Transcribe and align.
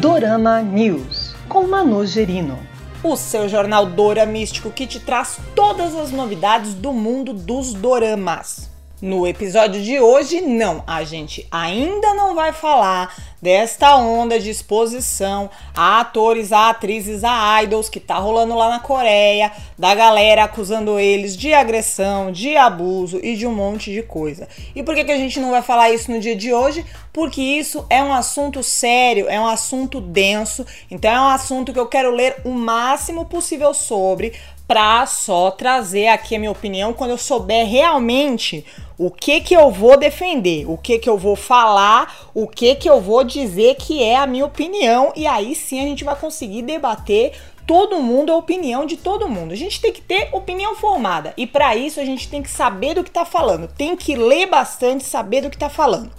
Dorama 0.00 0.62
News 0.62 1.34
com 1.46 1.66
Manu 1.66 2.06
Gerino. 2.06 2.58
O 3.04 3.16
seu 3.16 3.46
jornal 3.50 3.84
Dora 3.84 4.24
Místico 4.24 4.70
que 4.70 4.86
te 4.86 4.98
traz 4.98 5.38
todas 5.54 5.94
as 5.94 6.10
novidades 6.10 6.72
do 6.72 6.94
mundo 6.94 7.34
dos 7.34 7.74
doramas. 7.74 8.71
No 9.02 9.26
episódio 9.26 9.82
de 9.82 9.98
hoje, 9.98 10.40
não, 10.40 10.84
a 10.86 11.02
gente 11.02 11.44
ainda 11.50 12.14
não 12.14 12.36
vai 12.36 12.52
falar 12.52 13.12
desta 13.42 13.96
onda 13.96 14.38
de 14.38 14.48
exposição 14.48 15.50
a 15.74 15.98
atores, 15.98 16.52
a 16.52 16.68
atrizes, 16.68 17.24
a 17.24 17.60
idols 17.64 17.88
que 17.88 17.98
tá 17.98 18.14
rolando 18.18 18.54
lá 18.54 18.68
na 18.68 18.78
Coreia, 18.78 19.50
da 19.76 19.92
galera 19.92 20.44
acusando 20.44 21.00
eles 21.00 21.36
de 21.36 21.52
agressão, 21.52 22.30
de 22.30 22.56
abuso 22.56 23.18
e 23.20 23.34
de 23.34 23.44
um 23.44 23.52
monte 23.52 23.90
de 23.90 24.04
coisa. 24.04 24.46
E 24.72 24.84
por 24.84 24.94
que, 24.94 25.02
que 25.02 25.10
a 25.10 25.18
gente 25.18 25.40
não 25.40 25.50
vai 25.50 25.62
falar 25.62 25.90
isso 25.90 26.08
no 26.08 26.20
dia 26.20 26.36
de 26.36 26.54
hoje? 26.54 26.86
Porque 27.12 27.42
isso 27.42 27.84
é 27.90 28.00
um 28.04 28.12
assunto 28.12 28.62
sério, 28.62 29.28
é 29.28 29.40
um 29.40 29.48
assunto 29.48 30.00
denso, 30.00 30.64
então 30.88 31.10
é 31.10 31.20
um 31.20 31.28
assunto 31.28 31.72
que 31.72 31.78
eu 31.80 31.88
quero 31.88 32.14
ler 32.14 32.36
o 32.44 32.50
máximo 32.50 33.24
possível 33.24 33.74
sobre 33.74 34.32
para 34.72 35.04
só 35.04 35.50
trazer 35.50 36.08
aqui 36.08 36.34
a 36.34 36.38
minha 36.38 36.50
opinião 36.50 36.94
quando 36.94 37.10
eu 37.10 37.18
souber 37.18 37.68
realmente 37.68 38.64
o 38.96 39.10
que 39.10 39.38
que 39.42 39.52
eu 39.52 39.70
vou 39.70 39.98
defender, 39.98 40.64
o 40.66 40.78
que 40.78 40.98
que 40.98 41.10
eu 41.10 41.18
vou 41.18 41.36
falar, 41.36 42.30
o 42.32 42.48
que 42.48 42.74
que 42.76 42.88
eu 42.88 42.98
vou 42.98 43.22
dizer 43.22 43.74
que 43.74 44.02
é 44.02 44.16
a 44.16 44.26
minha 44.26 44.46
opinião 44.46 45.12
e 45.14 45.26
aí 45.26 45.54
sim 45.54 45.78
a 45.78 45.82
gente 45.82 46.04
vai 46.04 46.16
conseguir 46.16 46.62
debater 46.62 47.32
todo 47.66 48.00
mundo 48.00 48.32
a 48.32 48.36
opinião 48.36 48.86
de 48.86 48.96
todo 48.96 49.28
mundo. 49.28 49.52
A 49.52 49.56
gente 49.56 49.78
tem 49.78 49.92
que 49.92 50.00
ter 50.00 50.30
opinião 50.32 50.74
formada 50.74 51.34
e 51.36 51.46
para 51.46 51.76
isso 51.76 52.00
a 52.00 52.04
gente 52.06 52.26
tem 52.30 52.42
que 52.42 52.48
saber 52.48 52.94
do 52.94 53.04
que 53.04 53.10
tá 53.10 53.26
falando, 53.26 53.68
tem 53.68 53.94
que 53.94 54.16
ler 54.16 54.46
bastante, 54.46 55.04
saber 55.04 55.42
do 55.42 55.50
que 55.50 55.58
tá 55.58 55.68
falando. 55.68 56.10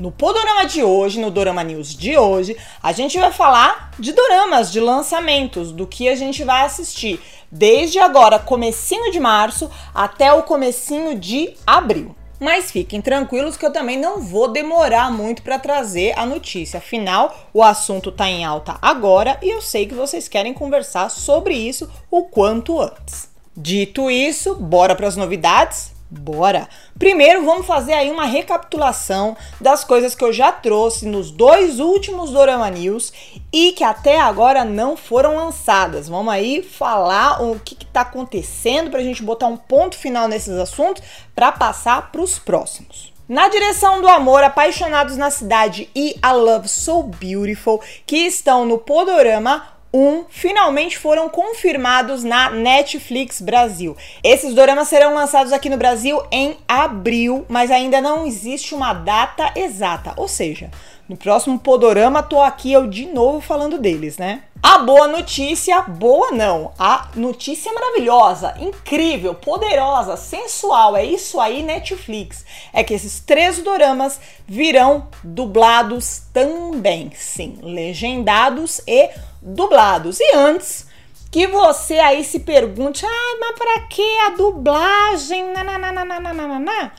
No 0.00 0.10
Podorama 0.10 0.64
de 0.64 0.82
hoje, 0.82 1.20
no 1.20 1.30
Dorama 1.30 1.62
News 1.62 1.94
de 1.94 2.16
hoje, 2.16 2.56
a 2.82 2.90
gente 2.90 3.18
vai 3.18 3.30
falar 3.30 3.90
de 3.98 4.14
doramas, 4.14 4.72
de 4.72 4.80
lançamentos, 4.80 5.72
do 5.72 5.86
que 5.86 6.08
a 6.08 6.16
gente 6.16 6.42
vai 6.42 6.62
assistir 6.62 7.20
desde 7.52 7.98
agora, 7.98 8.38
comecinho 8.38 9.12
de 9.12 9.20
março, 9.20 9.70
até 9.94 10.32
o 10.32 10.42
comecinho 10.42 11.18
de 11.18 11.52
abril. 11.66 12.16
Mas 12.40 12.70
fiquem 12.70 13.02
tranquilos 13.02 13.58
que 13.58 13.66
eu 13.66 13.70
também 13.70 13.98
não 13.98 14.22
vou 14.22 14.48
demorar 14.48 15.12
muito 15.12 15.42
para 15.42 15.58
trazer 15.58 16.18
a 16.18 16.24
notícia. 16.24 16.78
Afinal, 16.78 17.50
o 17.52 17.62
assunto 17.62 18.08
está 18.08 18.26
em 18.26 18.42
alta 18.42 18.78
agora 18.80 19.38
e 19.42 19.50
eu 19.50 19.60
sei 19.60 19.84
que 19.84 19.94
vocês 19.94 20.28
querem 20.28 20.54
conversar 20.54 21.10
sobre 21.10 21.52
isso 21.52 21.90
o 22.10 22.22
quanto 22.22 22.80
antes. 22.80 23.28
Dito 23.54 24.10
isso, 24.10 24.54
bora 24.54 24.94
para 24.94 25.08
as 25.08 25.16
novidades? 25.16 25.99
Bora! 26.10 26.68
Primeiro 26.98 27.44
vamos 27.44 27.64
fazer 27.64 27.92
aí 27.92 28.10
uma 28.10 28.24
recapitulação 28.24 29.36
das 29.60 29.84
coisas 29.84 30.12
que 30.12 30.24
eu 30.24 30.32
já 30.32 30.50
trouxe 30.50 31.06
nos 31.06 31.30
dois 31.30 31.78
últimos 31.78 32.32
Dorama 32.32 32.68
News 32.68 33.12
e 33.52 33.70
que 33.70 33.84
até 33.84 34.20
agora 34.20 34.64
não 34.64 34.96
foram 34.96 35.36
lançadas. 35.36 36.08
Vamos 36.08 36.34
aí 36.34 36.64
falar 36.64 37.40
o 37.40 37.60
que 37.60 37.74
está 37.74 38.00
acontecendo 38.00 38.90
para 38.90 38.98
a 38.98 39.04
gente 39.04 39.22
botar 39.22 39.46
um 39.46 39.56
ponto 39.56 39.96
final 39.96 40.26
nesses 40.26 40.58
assuntos 40.58 41.00
para 41.32 41.52
passar 41.52 42.10
para 42.10 42.20
os 42.20 42.40
próximos. 42.40 43.12
Na 43.28 43.48
direção 43.48 44.00
do 44.00 44.08
amor, 44.08 44.42
Apaixonados 44.42 45.16
na 45.16 45.30
Cidade 45.30 45.88
e 45.94 46.16
A 46.20 46.32
Love 46.32 46.68
So 46.68 47.04
Beautiful, 47.04 47.80
que 48.04 48.16
estão 48.16 48.64
no 48.64 48.78
Podorama 48.78 49.79
1 49.92 50.26
finalmente 50.28 50.96
foram 50.96 51.28
confirmados 51.28 52.22
na 52.22 52.50
Netflix 52.50 53.40
Brasil. 53.40 53.96
Esses 54.22 54.54
doramas 54.54 54.88
serão 54.88 55.14
lançados 55.14 55.52
aqui 55.52 55.68
no 55.68 55.76
Brasil 55.76 56.22
em 56.30 56.56
abril, 56.68 57.44
mas 57.48 57.70
ainda 57.70 58.00
não 58.00 58.26
existe 58.26 58.74
uma 58.74 58.92
data 58.92 59.52
exata. 59.56 60.14
Ou 60.16 60.28
seja, 60.28 60.70
no 61.08 61.16
próximo 61.16 61.58
Podorama 61.58 62.22
tô 62.22 62.40
aqui 62.40 62.72
eu 62.72 62.86
de 62.86 63.06
novo 63.06 63.40
falando 63.40 63.78
deles, 63.78 64.16
né? 64.16 64.44
A 64.62 64.78
boa 64.78 65.08
notícia, 65.08 65.80
boa 65.80 66.30
não, 66.32 66.72
a 66.78 67.08
notícia 67.16 67.72
maravilhosa, 67.72 68.54
incrível, 68.60 69.34
poderosa, 69.34 70.18
sensual, 70.18 70.94
é 70.94 71.02
isso 71.02 71.40
aí 71.40 71.62
Netflix. 71.62 72.44
É 72.70 72.84
que 72.84 72.92
esses 72.92 73.20
três 73.20 73.58
doramas 73.62 74.20
virão 74.46 75.08
dublados 75.24 76.24
também, 76.30 77.10
sim, 77.16 77.58
legendados 77.62 78.82
e 78.86 79.08
dublados. 79.40 80.18
E 80.20 80.34
antes 80.34 80.86
que 81.30 81.46
você 81.46 81.98
aí 81.98 82.24
se 82.24 82.40
pergunte, 82.40 83.06
ah, 83.06 83.36
mas 83.40 83.58
para 83.58 83.80
que 83.86 84.18
a 84.20 84.30
dublagem? 84.30 85.52
Nananana, 85.52 86.92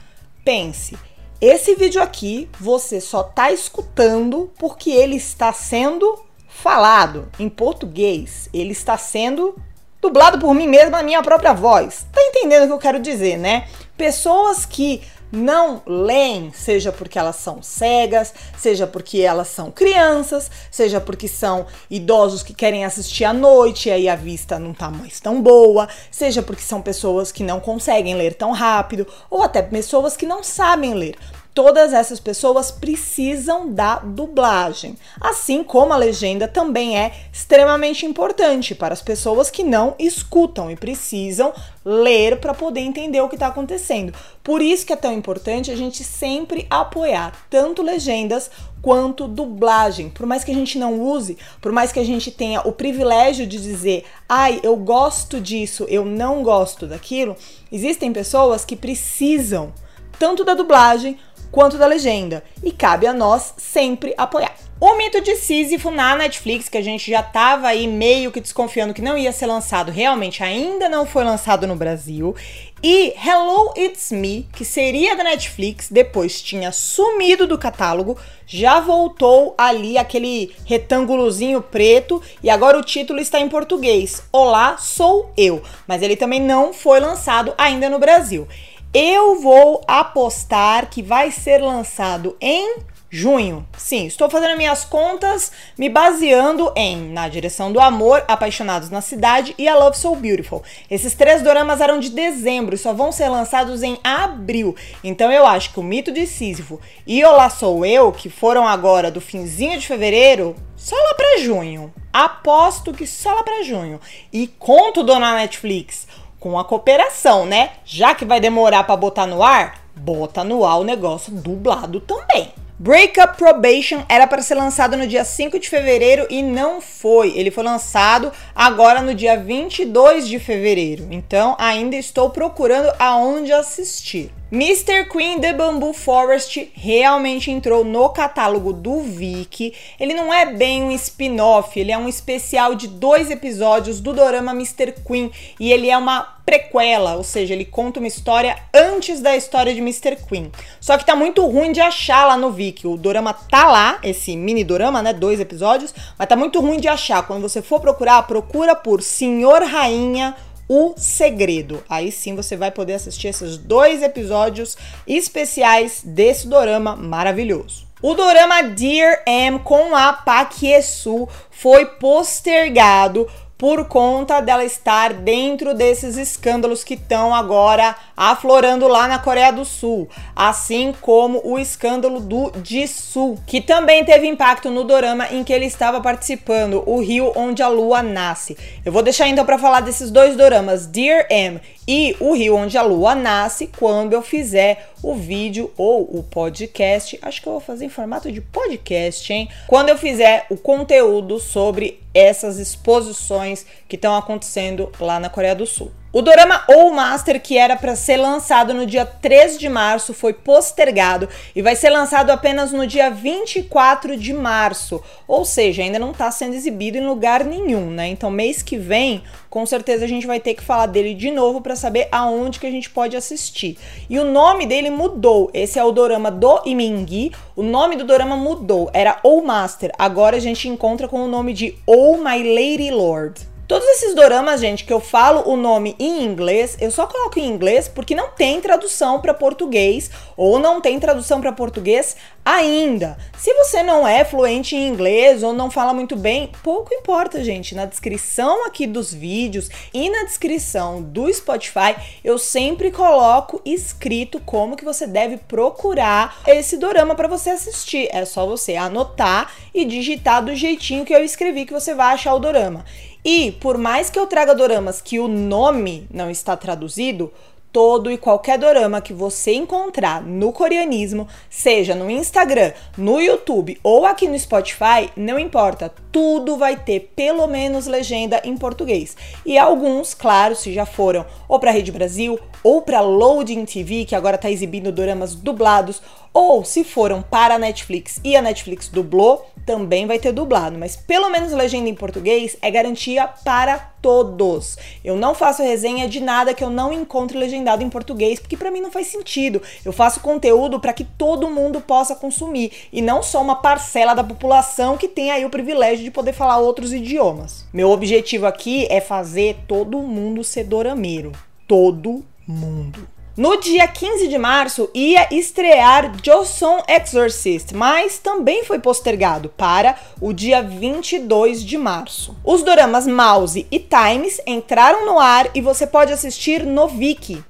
pense, 0.44 0.98
esse 1.40 1.76
vídeo 1.76 2.02
aqui 2.02 2.50
você 2.60 3.02
só 3.02 3.24
tá 3.24 3.52
escutando 3.52 4.52
porque 4.58 4.90
ele 4.92 5.16
está 5.16 5.52
sendo 5.52 6.24
falado 6.48 7.30
em 7.40 7.50
português. 7.50 8.50
Ele 8.54 8.72
está 8.72 8.98
sendo 8.98 9.56
dublado 10.02 10.40
por 10.40 10.54
mim 10.54 10.68
mesma, 10.68 11.04
minha 11.04 11.22
própria 11.22 11.54
voz. 11.54 12.06
Tá 12.12 12.22
entendendo 12.22 12.64
o 12.64 12.68
que 12.68 12.74
eu 12.74 12.80
quero 12.80 13.00
dizer, 13.00 13.38
né? 13.38 13.68
Pessoas 13.98 14.66
que 14.66 15.02
não 15.32 15.82
leem, 15.86 16.52
seja 16.54 16.92
porque 16.92 17.18
elas 17.18 17.38
são 17.38 17.62
cegas, 17.62 18.34
seja 18.58 18.86
porque 18.86 19.20
elas 19.20 19.48
são 19.48 19.72
crianças, 19.72 20.52
seja 20.70 21.00
porque 21.00 21.28
são 21.28 21.66
idosos 21.90 22.44
que 22.44 22.54
querem 22.54 22.84
assistir 22.84 23.24
à 23.24 23.34
noite 23.34 23.90
e 23.90 23.92
aí 23.92 24.10
a 24.10 24.16
vista 24.16 24.60
não 24.60 24.74
tá 24.74 24.90
mais 24.90 25.20
tão 25.20 25.42
boa, 25.42 25.88
seja 26.10 26.42
porque 26.42 26.62
são 26.62 26.82
pessoas 26.82 27.32
que 27.32 27.44
não 27.44 27.60
conseguem 27.60 28.16
ler 28.16 28.34
tão 28.34 28.52
rápido, 28.52 29.08
ou 29.30 29.42
até 29.42 29.62
pessoas 29.62 30.18
que 30.18 30.26
não 30.26 30.44
sabem 30.44 30.94
ler. 30.94 31.16
Todas 31.54 31.92
essas 31.92 32.18
pessoas 32.18 32.72
precisam 32.72 33.74
da 33.74 33.98
dublagem, 33.98 34.96
assim 35.20 35.66
como 35.66 35.92
a 35.92 35.98
legenda 35.98 36.48
também 36.48 36.98
é 36.98 37.12
extremamente 37.32 38.06
importante 38.06 38.74
para 38.74 38.94
as 38.94 39.02
pessoas 39.02 39.52
que 39.52 39.62
não 39.62 39.94
escutam 40.00 40.72
e 40.72 40.78
precisam 40.78 41.52
ler 41.84 42.40
para 42.40 42.54
poder 42.54 42.80
entender 42.80 43.20
o 43.20 43.28
que 43.28 43.36
está 43.36 43.48
acontecendo. 43.48 44.14
Por 44.42 44.62
isso 44.62 44.86
que 44.86 44.94
é 44.94 44.96
tão 44.96 45.12
importante 45.12 45.70
a 45.70 45.76
gente 45.76 46.06
sempre 46.06 46.66
apoiar 46.70 47.34
tanto 47.50 47.82
legendas 47.82 48.50
quanto 48.82 49.28
dublagem. 49.28 50.10
Por 50.10 50.26
mais 50.26 50.46
que 50.46 50.52
a 50.52 50.56
gente 50.56 50.78
não 50.78 51.02
use, 51.02 51.38
por 51.60 51.74
mais 51.74 51.92
que 51.92 52.00
a 52.00 52.06
gente 52.06 52.32
tenha 52.32 52.62
o 52.62 52.72
privilégio 52.72 53.46
de 53.46 53.62
dizer, 53.62 54.06
ai, 54.28 54.62
eu 54.64 54.78
gosto 54.78 55.42
disso, 55.42 55.86
eu 55.90 56.06
não 56.06 56.44
gosto 56.44 56.88
daquilo, 56.88 57.36
existem 57.70 58.14
pessoas 58.14 58.64
que 58.64 58.78
precisam 58.78 59.74
tanto 60.18 60.44
da 60.44 60.54
dublagem 60.54 61.18
quanto 61.52 61.78
da 61.78 61.86
legenda, 61.86 62.44
e 62.64 62.72
cabe 62.72 63.06
a 63.06 63.14
nós 63.14 63.54
sempre 63.58 64.14
apoiar. 64.18 64.56
O 64.80 64.96
mito 64.96 65.22
de 65.22 65.36
Sísifo 65.36 65.92
na 65.92 66.16
Netflix, 66.16 66.68
que 66.68 66.78
a 66.78 66.82
gente 66.82 67.12
já 67.12 67.22
tava 67.22 67.68
aí 67.68 67.86
meio 67.86 68.32
que 68.32 68.42
desconfiando 68.42 68.96
que 68.96 69.02
não 69.02 69.16
ia 69.16 69.32
ser 69.32 69.46
lançado, 69.46 69.92
realmente 69.92 70.42
ainda 70.42 70.90
não 70.90 71.06
foi 71.06 71.24
lançado 71.24 71.68
no 71.68 71.76
Brasil. 71.76 72.36
E 72.82 73.14
Hello 73.24 73.72
It's 73.78 74.12
Me, 74.12 74.48
que 74.52 74.66
seria 74.66 75.16
da 75.16 75.24
Netflix, 75.24 75.88
depois 75.88 76.42
tinha 76.42 76.72
sumido 76.72 77.46
do 77.46 77.60
catálogo, 77.60 78.18
já 78.48 78.80
voltou 78.80 79.54
ali 79.56 80.00
aquele 80.00 80.52
retângulozinho 80.66 81.62
preto 81.62 82.20
e 82.42 82.50
agora 82.50 82.80
o 82.80 82.84
título 82.84 83.20
está 83.20 83.40
em 83.40 83.48
português. 83.48 84.24
Olá, 84.32 84.78
sou 84.80 85.32
eu. 85.38 85.62
Mas 85.88 86.02
ele 86.02 86.16
também 86.16 86.42
não 86.42 86.74
foi 86.74 87.00
lançado 87.00 87.54
ainda 87.56 87.88
no 87.88 88.00
Brasil. 88.00 88.48
Eu 88.94 89.40
vou 89.40 89.82
apostar 89.88 90.90
que 90.90 91.02
vai 91.02 91.32
ser 91.32 91.60
lançado 91.60 92.36
em 92.42 92.76
junho. 93.10 93.66
Sim, 93.78 94.06
estou 94.06 94.30
fazendo 94.30 94.58
minhas 94.58 94.84
contas 94.84 95.50
me 95.78 95.88
baseando 95.88 96.74
em 96.76 96.98
Na 96.98 97.30
Direção 97.30 97.72
do 97.72 97.80
Amor, 97.80 98.22
Apaixonados 98.28 98.90
na 98.90 99.00
Cidade 99.00 99.56
e 99.58 99.66
A 99.66 99.78
Love 99.78 99.98
So 99.98 100.14
Beautiful. 100.14 100.62
Esses 100.90 101.14
três 101.14 101.42
doramas 101.42 101.80
eram 101.80 102.02
de 102.02 102.10
dezembro 102.10 102.76
e 102.76 102.78
só 102.78 102.92
vão 102.92 103.14
ser 103.14 103.30
lançados 103.30 103.82
em 103.82 103.98
abril. 104.04 104.76
Então 105.02 105.32
eu 105.32 105.46
acho 105.46 105.72
que 105.72 105.80
o 105.80 105.84
Mito 105.84 106.12
de 106.12 106.28
Sísifo 106.28 106.78
e 107.08 107.24
Olá 107.24 107.50
Sou 107.50 107.86
Eu, 107.86 108.12
que 108.12 108.30
foram 108.30 108.68
agora 108.68 109.10
do 109.10 109.22
finzinho 109.22 109.80
de 109.80 109.88
fevereiro, 109.88 110.54
só 110.76 110.98
lá 110.98 111.14
para 111.14 111.40
junho. 111.40 111.94
Aposto 112.12 112.92
que 112.92 113.08
só 113.08 113.34
lá 113.34 113.44
para 113.44 113.64
junho. 113.64 114.02
E 114.34 114.48
conto, 114.48 115.02
dona 115.02 115.36
Netflix, 115.36 116.08
com 116.42 116.58
a 116.58 116.66
cooperação, 116.66 117.46
né? 117.46 117.70
Já 117.86 118.16
que 118.16 118.26
vai 118.26 118.40
demorar 118.40 118.84
para 118.84 118.98
botar 118.98 119.28
no 119.28 119.44
ar, 119.44 119.80
bota 119.96 120.44
no 120.44 120.66
ar 120.66 120.80
o 120.80 120.84
negócio 120.84 121.32
dublado 121.32 122.02
também. 122.02 122.52
Breakup 122.80 123.38
Probation 123.38 124.04
era 124.10 124.26
para 124.26 124.42
ser 124.42 124.56
lançado 124.56 124.98
no 124.98 125.06
dia 125.06 125.24
5 125.24 125.60
de 125.60 125.70
fevereiro 125.70 126.26
e 126.32 126.42
não 126.42 126.82
foi. 126.82 127.38
Ele 127.38 127.52
foi 127.52 127.64
lançado 127.64 128.32
agora 128.56 129.04
no 129.04 129.14
dia 129.14 129.38
22 129.38 130.28
de 130.28 130.40
fevereiro. 130.40 131.08
Então 131.12 131.56
ainda 131.60 131.96
estou 131.96 132.32
procurando 132.32 132.92
aonde 132.98 133.54
assistir. 133.54 134.34
Mr. 134.52 135.08
Queen 135.10 135.40
The 135.40 135.54
Bamboo 135.54 135.94
Forest 135.94 136.74
realmente 136.74 137.50
entrou 137.50 137.86
no 137.86 138.10
catálogo 138.10 138.74
do 138.74 139.00
Viki. 139.00 139.74
Ele 139.98 140.14
não 140.14 140.34
é 140.34 140.46
bem 140.46 140.84
um 140.84 140.92
spin-off, 140.92 141.80
ele 141.80 141.90
é 141.90 141.98
um 141.98 142.10
especial 142.10 142.76
de 142.76 142.90
dois 142.90 143.32
episódios 143.32 144.02
do 144.02 144.12
dorama 144.12 144.52
Mr. 144.52 144.94
Queen 145.08 145.32
e 145.58 145.72
ele 145.72 145.90
é 145.90 145.98
uma 145.98 146.24
prequela, 146.46 147.16
ou 147.16 147.24
seja, 147.24 147.54
ele 147.54 147.64
conta 147.64 148.02
uma 148.02 148.10
história 148.10 148.58
antes 148.74 149.22
da 149.22 149.38
história 149.38 149.74
de 149.74 149.80
Mr. 149.80 150.18
Queen. 150.28 150.52
Só 150.82 150.98
que 150.98 151.06
tá 151.06 151.16
muito 151.16 151.46
ruim 151.46 151.72
de 151.72 151.80
achar 151.80 152.28
lá 152.28 152.36
no 152.36 152.52
Viki. 152.52 152.86
O 152.86 152.98
dorama 152.98 153.34
tá 153.34 153.72
lá, 153.72 154.00
esse 154.04 154.36
mini 154.36 154.66
dorama, 154.66 155.02
né, 155.02 155.14
dois 155.14 155.40
episódios, 155.40 155.96
mas 156.20 156.28
tá 156.28 156.36
muito 156.36 156.60
ruim 156.60 156.78
de 156.78 156.90
achar. 156.90 157.26
Quando 157.26 157.42
você 157.42 157.62
for 157.62 157.80
procurar, 157.80 158.24
procura 158.24 158.76
por 158.76 159.02
Senhor 159.02 159.64
Rainha 159.64 160.36
o 160.74 160.94
Segredo. 160.96 161.84
Aí 161.90 162.14
sim 162.14 162.34
você 162.34 162.56
vai 162.56 162.72
poder 162.72 162.94
assistir 162.94 163.28
esses 163.28 163.58
dois 163.58 164.02
episódios 164.02 164.78
especiais 165.06 166.02
desse 166.02 166.48
dorama 166.48 166.96
maravilhoso. 166.96 167.86
O 168.02 168.14
dorama 168.14 168.64
Dear 168.64 169.22
M 169.28 169.60
com 169.60 169.94
a 169.94 170.14
Hye-soo 170.50 171.28
foi 171.52 171.86
postergado 171.86 173.28
por 173.62 173.86
conta 173.86 174.42
dela 174.42 174.66
estar 174.66 175.14
dentro 175.14 175.76
desses 175.76 176.18
escândalos 176.18 176.84
que 176.84 176.96
estão 176.96 177.32
agora 177.32 177.96
aflorando 178.18 178.88
lá 178.88 179.08
na 179.08 179.20
Coreia 179.20 179.54
do 179.54 179.64
Sul, 179.64 180.10
assim 180.36 180.92
como 181.00 181.40
o 181.44 181.60
escândalo 181.60 182.20
do 182.20 182.52
Jisoo, 182.64 183.38
que 183.46 183.62
também 183.62 184.04
teve 184.04 184.26
impacto 184.26 184.72
no 184.72 184.84
dorama 184.84 185.28
em 185.32 185.44
que 185.44 185.54
ele 185.54 185.66
estava 185.66 186.02
participando, 186.02 186.82
o 186.88 187.00
Rio 187.00 187.32
onde 187.36 187.62
a 187.62 187.68
lua 187.68 188.02
nasce. 188.02 188.58
Eu 188.84 188.92
vou 188.92 189.04
deixar 189.04 189.28
então 189.28 189.46
para 189.46 189.60
falar 189.60 189.82
desses 189.82 190.10
dois 190.10 190.36
doramas, 190.36 190.88
Dear 190.88 191.28
M 191.30 191.62
e 191.88 192.16
o 192.20 192.34
Rio 192.34 192.56
onde 192.56 192.80
a 192.80 192.82
lua 192.82 193.14
nasce, 193.14 193.70
quando 193.78 194.14
eu 194.14 194.24
fizer 194.24 194.91
o 195.04 195.16
vídeo 195.16 195.72
ou 195.78 196.04
o 196.18 196.24
podcast. 196.24 197.18
Acho 197.22 197.42
que 197.42 197.48
eu 197.48 197.54
vou 197.54 197.62
fazer 197.62 197.86
em 197.86 197.90
formato 197.90 198.32
de 198.32 198.42
podcast, 198.42 199.32
hein? 199.32 199.50
Quando 199.68 199.90
eu 199.90 199.98
fizer 199.98 200.46
o 200.50 200.58
conteúdo 200.58 201.40
sobre 201.40 202.00
essas 202.14 202.60
exposições 202.60 203.66
que 203.88 203.96
estão 203.96 204.16
acontecendo 204.16 204.92
lá 205.00 205.20
na 205.20 205.30
Coreia 205.30 205.56
do 205.56 205.66
Sul. 205.66 205.92
O 206.14 206.22
dorama 206.22 206.62
Ou 206.68 206.92
Master, 206.94 207.42
que 207.42 207.58
era 207.58 207.78
para 207.78 207.96
ser 207.96 208.18
lançado 208.18 208.74
no 208.74 208.86
dia 208.86 209.06
3 209.06 209.58
de 209.58 209.70
março, 209.70 210.14
foi 210.14 210.34
postergado 210.34 211.30
e 211.56 211.62
vai 211.62 211.74
ser 211.74 211.90
lançado 211.90 212.32
apenas 212.32 212.74
no 212.74 212.86
dia 212.86 213.10
24 213.10 214.18
de 214.18 214.34
março. 214.34 215.02
Ou 215.26 215.46
seja, 215.46 215.82
ainda 215.82 215.98
não 215.98 216.12
está 216.12 216.30
sendo 216.30 216.54
exibido 216.54 216.98
em 216.98 217.08
lugar 217.08 217.46
nenhum, 217.46 217.90
né? 217.90 218.10
Então, 218.10 218.30
mês 218.30 218.62
que 218.62 218.78
vem, 218.78 219.24
com 219.50 219.66
certeza 219.66 220.04
a 220.04 220.08
gente 220.08 220.28
vai 220.28 220.42
ter 220.42 220.54
que 220.54 220.62
falar 220.62 220.88
dele 220.88 221.14
de 221.14 221.32
novo 221.32 221.62
para 221.62 221.78
saber 221.78 222.10
aonde 222.12 222.60
que 222.60 222.68
a 222.68 222.72
gente 222.72 222.90
pode 222.90 223.16
assistir. 223.16 223.78
E 224.10 224.20
o 224.20 224.26
nome 224.26 224.66
dele 224.66 224.90
mudou. 224.90 225.50
Esse 225.54 225.80
é 225.80 225.84
o 225.84 225.94
dorama 225.94 226.30
do 226.30 226.62
Imingi. 226.66 227.32
O 227.56 227.64
nome 227.64 227.96
do 227.96 228.04
dorama 228.04 228.36
mudou. 228.36 228.92
Era 228.94 229.18
Ou 229.24 229.42
Master. 229.46 229.94
Agora 229.98 230.36
a 230.36 230.42
gente 230.42 230.68
encontra 230.68 231.08
com 231.08 231.24
o 231.24 231.28
nome 231.30 231.54
de 231.54 231.74
Oh 231.88 232.18
My 232.18 232.44
Lady 232.44 232.92
Lord. 232.92 233.51
Todos 233.72 233.88
esses 233.88 234.14
doramas, 234.14 234.60
gente, 234.60 234.84
que 234.84 234.92
eu 234.92 235.00
falo 235.00 235.50
o 235.50 235.56
nome 235.56 235.96
em 235.98 236.26
inglês, 236.26 236.76
eu 236.82 236.92
só 236.92 237.08
coloco 237.08 237.40
em 237.40 237.48
inglês 237.48 237.88
porque 237.88 238.14
não 238.14 238.28
tem 238.28 238.60
tradução 238.60 239.22
para 239.22 239.34
português 239.34 240.12
ou 240.36 240.60
não 240.60 240.82
tem 240.82 241.00
tradução 241.00 241.40
para 241.40 241.54
português 241.54 242.18
ainda. 242.44 243.18
Se 243.38 243.54
você 243.54 243.82
não 243.82 244.06
é 244.06 244.26
fluente 244.26 244.76
em 244.76 244.90
inglês 244.90 245.42
ou 245.42 245.54
não 245.54 245.72
fala 245.72 245.94
muito 245.94 246.18
bem, 246.18 246.52
pouco 246.62 246.94
importa, 246.94 247.42
gente. 247.42 247.74
Na 247.74 247.86
descrição 247.86 248.66
aqui 248.66 248.86
dos 248.86 249.14
vídeos 249.14 249.70
e 249.94 250.10
na 250.10 250.26
descrição 250.26 251.02
do 251.02 251.34
Spotify, 251.34 251.96
eu 252.26 252.38
sempre 252.38 252.92
coloco 252.92 253.62
escrito 253.64 254.42
como 254.42 254.76
que 254.76 254.84
você 254.84 255.08
deve 255.08 255.38
procurar 255.38 256.42
esse 256.46 256.76
dorama 256.76 257.16
para 257.16 257.30
você 257.30 257.52
assistir. 257.52 258.10
É 258.12 258.26
só 258.26 258.46
você 258.46 258.76
anotar 258.76 259.54
e 259.74 259.86
digitar 259.86 260.44
do 260.44 260.54
jeitinho 260.54 261.06
que 261.06 261.16
eu 261.16 261.24
escrevi 261.24 261.66
que 261.66 261.72
você 261.72 261.96
vai 261.96 262.16
achar 262.16 262.34
o 262.34 262.40
dorama. 262.40 262.84
E 263.24 263.52
por 263.52 263.78
mais 263.78 264.10
que 264.10 264.18
eu 264.18 264.26
traga 264.26 264.56
doramas 264.56 265.02
que 265.02 265.20
o 265.20 265.28
nome 265.28 266.08
não 266.12 266.30
está 266.30 266.58
traduzido, 266.58 267.32
todo 267.72 268.12
e 268.12 268.18
qualquer 268.18 268.58
dorama 268.58 269.02
que 269.02 269.14
você 269.14 269.54
encontrar 269.54 270.22
no 270.22 270.52
coreanismo, 270.52 271.28
seja 271.50 271.96
no 271.96 272.10
Instagram, 272.10 272.74
no 272.98 273.20
YouTube 273.22 273.80
ou 273.84 274.06
aqui 274.06 274.28
no 274.28 274.38
Spotify, 274.38 275.10
não 275.16 275.40
importa, 275.40 275.94
tudo 276.12 276.58
vai 276.58 276.76
ter 276.76 277.12
pelo 277.16 277.48
menos 277.48 277.88
legenda 277.88 278.42
em 278.44 278.58
português. 278.58 279.16
E 279.46 279.58
alguns, 279.58 280.14
claro, 280.14 280.56
se 280.56 280.74
já 280.74 280.86
foram 280.86 281.26
ou 281.48 281.60
para 281.60 281.72
Rede 281.72 281.92
Brasil 281.92 282.40
ou 282.64 282.82
para 282.82 283.02
Loading 283.02 283.66
TV, 283.66 284.06
que 284.06 284.16
agora 284.16 284.36
está 284.36 284.50
exibindo 284.50 284.92
doramas 284.92 285.34
dublados, 285.34 286.02
ou 286.34 286.64
se 286.64 286.84
foram 286.84 287.22
para 287.22 287.56
a 287.56 287.60
Netflix 287.60 288.20
e 288.24 288.36
a 288.36 288.42
Netflix 288.42 288.88
dublou, 288.88 289.46
também 289.66 290.08
vai 290.08 290.18
ter 290.18 290.32
dublado, 290.32 290.78
mas 290.78 290.96
pelo 290.96 291.30
menos 291.30 291.52
legenda 291.52 291.90
em 291.90 291.96
português 291.96 292.58
é 292.62 292.72
garantia 292.72 293.28
para 293.28 293.78
todos. 294.02 294.78
Eu 295.04 295.16
não 295.16 295.36
faço 295.36 295.62
resenha 295.62 296.08
de 296.08 296.20
nada 296.20 296.54
que 296.54 296.64
eu 296.64 296.70
não 296.70 296.92
encontre 296.92 297.38
legendado 297.38 297.84
em 297.84 297.90
português, 297.90 298.40
porque 298.40 298.58
para 298.58 298.72
mim 298.72 298.82
não 298.82 298.92
faz 298.92 299.08
sentido. 299.08 299.62
Eu 299.86 299.94
faço 299.94 300.22
conteúdo 300.22 300.80
para 300.80 300.94
que 300.94 301.04
todo 301.04 301.50
mundo 301.50 301.80
possa 301.82 302.16
consumir 302.16 302.72
e 302.92 303.02
não 303.02 303.22
só 303.22 303.42
uma 303.42 303.58
parcela 303.58 304.14
da 304.14 304.24
população 304.24 304.98
que 304.98 305.08
tem 305.08 305.32
aí 305.32 305.46
o 305.46 305.50
privilégio 305.50 306.01
de 306.04 306.12
poder 306.12 306.34
falar 306.34 306.58
outros 306.58 306.94
idiomas. 306.94 307.66
Meu 307.74 307.90
objetivo 307.90 308.46
aqui 308.46 308.88
é 308.90 309.00
fazer 309.00 309.58
todo 309.68 310.00
mundo 310.00 310.44
ser 310.44 310.64
dorameiro. 310.64 311.32
Todo 311.68 312.24
mundo. 312.48 313.08
No 313.38 313.56
dia 313.56 313.88
15 313.88 314.28
de 314.28 314.38
março 314.38 314.90
ia 314.94 315.26
estrear 315.34 316.12
Joseon 316.22 316.82
Exorcist, 316.86 317.74
mas 317.74 318.20
também 318.20 318.66
foi 318.66 318.78
postergado 318.78 319.48
para 319.48 319.96
o 320.20 320.34
dia 320.34 320.62
22 320.62 321.64
de 321.64 321.78
março. 321.78 322.36
Os 322.44 322.62
doramas 322.62 323.08
Mouse 323.08 323.66
e 323.72 323.80
Times 323.80 324.42
entraram 324.46 325.06
no 325.06 325.18
ar 325.18 325.50
e 325.56 325.62
você 325.62 325.88
pode 325.88 326.12
assistir 326.12 326.66
no 326.66 326.90
Viki. 326.90 327.42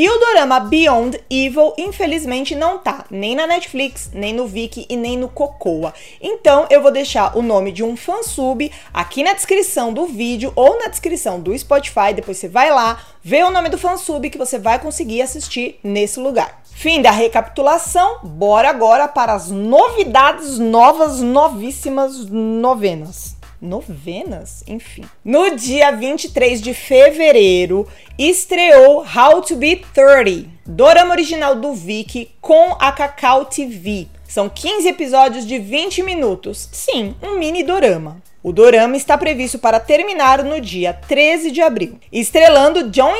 E 0.00 0.08
o 0.08 0.18
dorama 0.18 0.60
Beyond 0.60 1.20
Evil, 1.28 1.74
infelizmente, 1.76 2.54
não 2.54 2.78
tá 2.78 3.04
nem 3.10 3.36
na 3.36 3.46
Netflix, 3.46 4.10
nem 4.14 4.32
no 4.32 4.46
Viki 4.46 4.86
e 4.88 4.96
nem 4.96 5.14
no 5.14 5.28
Cocoa. 5.28 5.92
Então 6.22 6.66
eu 6.70 6.80
vou 6.80 6.90
deixar 6.90 7.36
o 7.36 7.42
nome 7.42 7.70
de 7.70 7.84
um 7.84 7.94
fansub 7.98 8.72
aqui 8.94 9.22
na 9.22 9.34
descrição 9.34 9.92
do 9.92 10.06
vídeo 10.06 10.54
ou 10.56 10.78
na 10.78 10.88
descrição 10.88 11.38
do 11.38 11.54
Spotify. 11.58 12.14
Depois 12.14 12.38
você 12.38 12.48
vai 12.48 12.70
lá, 12.70 12.98
vê 13.22 13.42
o 13.42 13.50
nome 13.50 13.68
do 13.68 13.76
fansub 13.76 14.30
que 14.30 14.38
você 14.38 14.58
vai 14.58 14.78
conseguir 14.78 15.20
assistir 15.20 15.78
nesse 15.84 16.18
lugar. 16.18 16.62
Fim 16.72 17.02
da 17.02 17.10
recapitulação, 17.10 18.20
bora 18.22 18.70
agora 18.70 19.06
para 19.06 19.34
as 19.34 19.50
novidades 19.50 20.58
novas, 20.58 21.20
novíssimas 21.20 22.24
novenas 22.24 23.38
novenas, 23.60 24.64
enfim. 24.66 25.04
No 25.24 25.56
dia 25.56 25.90
23 25.90 26.60
de 26.60 26.72
fevereiro, 26.72 27.86
estreou 28.18 29.04
How 29.04 29.42
to 29.42 29.56
Be 29.56 29.76
30, 29.76 30.48
dorama 30.66 31.12
original 31.12 31.56
do 31.56 31.72
Viki 31.72 32.30
com 32.40 32.76
a 32.78 32.92
Cacau 32.92 33.44
TV. 33.44 34.06
São 34.26 34.48
15 34.48 34.88
episódios 34.88 35.46
de 35.46 35.58
20 35.58 36.02
minutos. 36.02 36.68
Sim, 36.72 37.14
um 37.22 37.38
mini 37.38 37.62
dorama. 37.62 38.22
O 38.42 38.52
dorama 38.52 38.96
está 38.96 39.18
previsto 39.18 39.58
para 39.58 39.78
terminar 39.78 40.42
no 40.42 40.62
dia 40.62 40.94
13 40.94 41.50
de 41.50 41.60
abril, 41.60 41.98
estrelando 42.10 42.88
John 42.88 43.12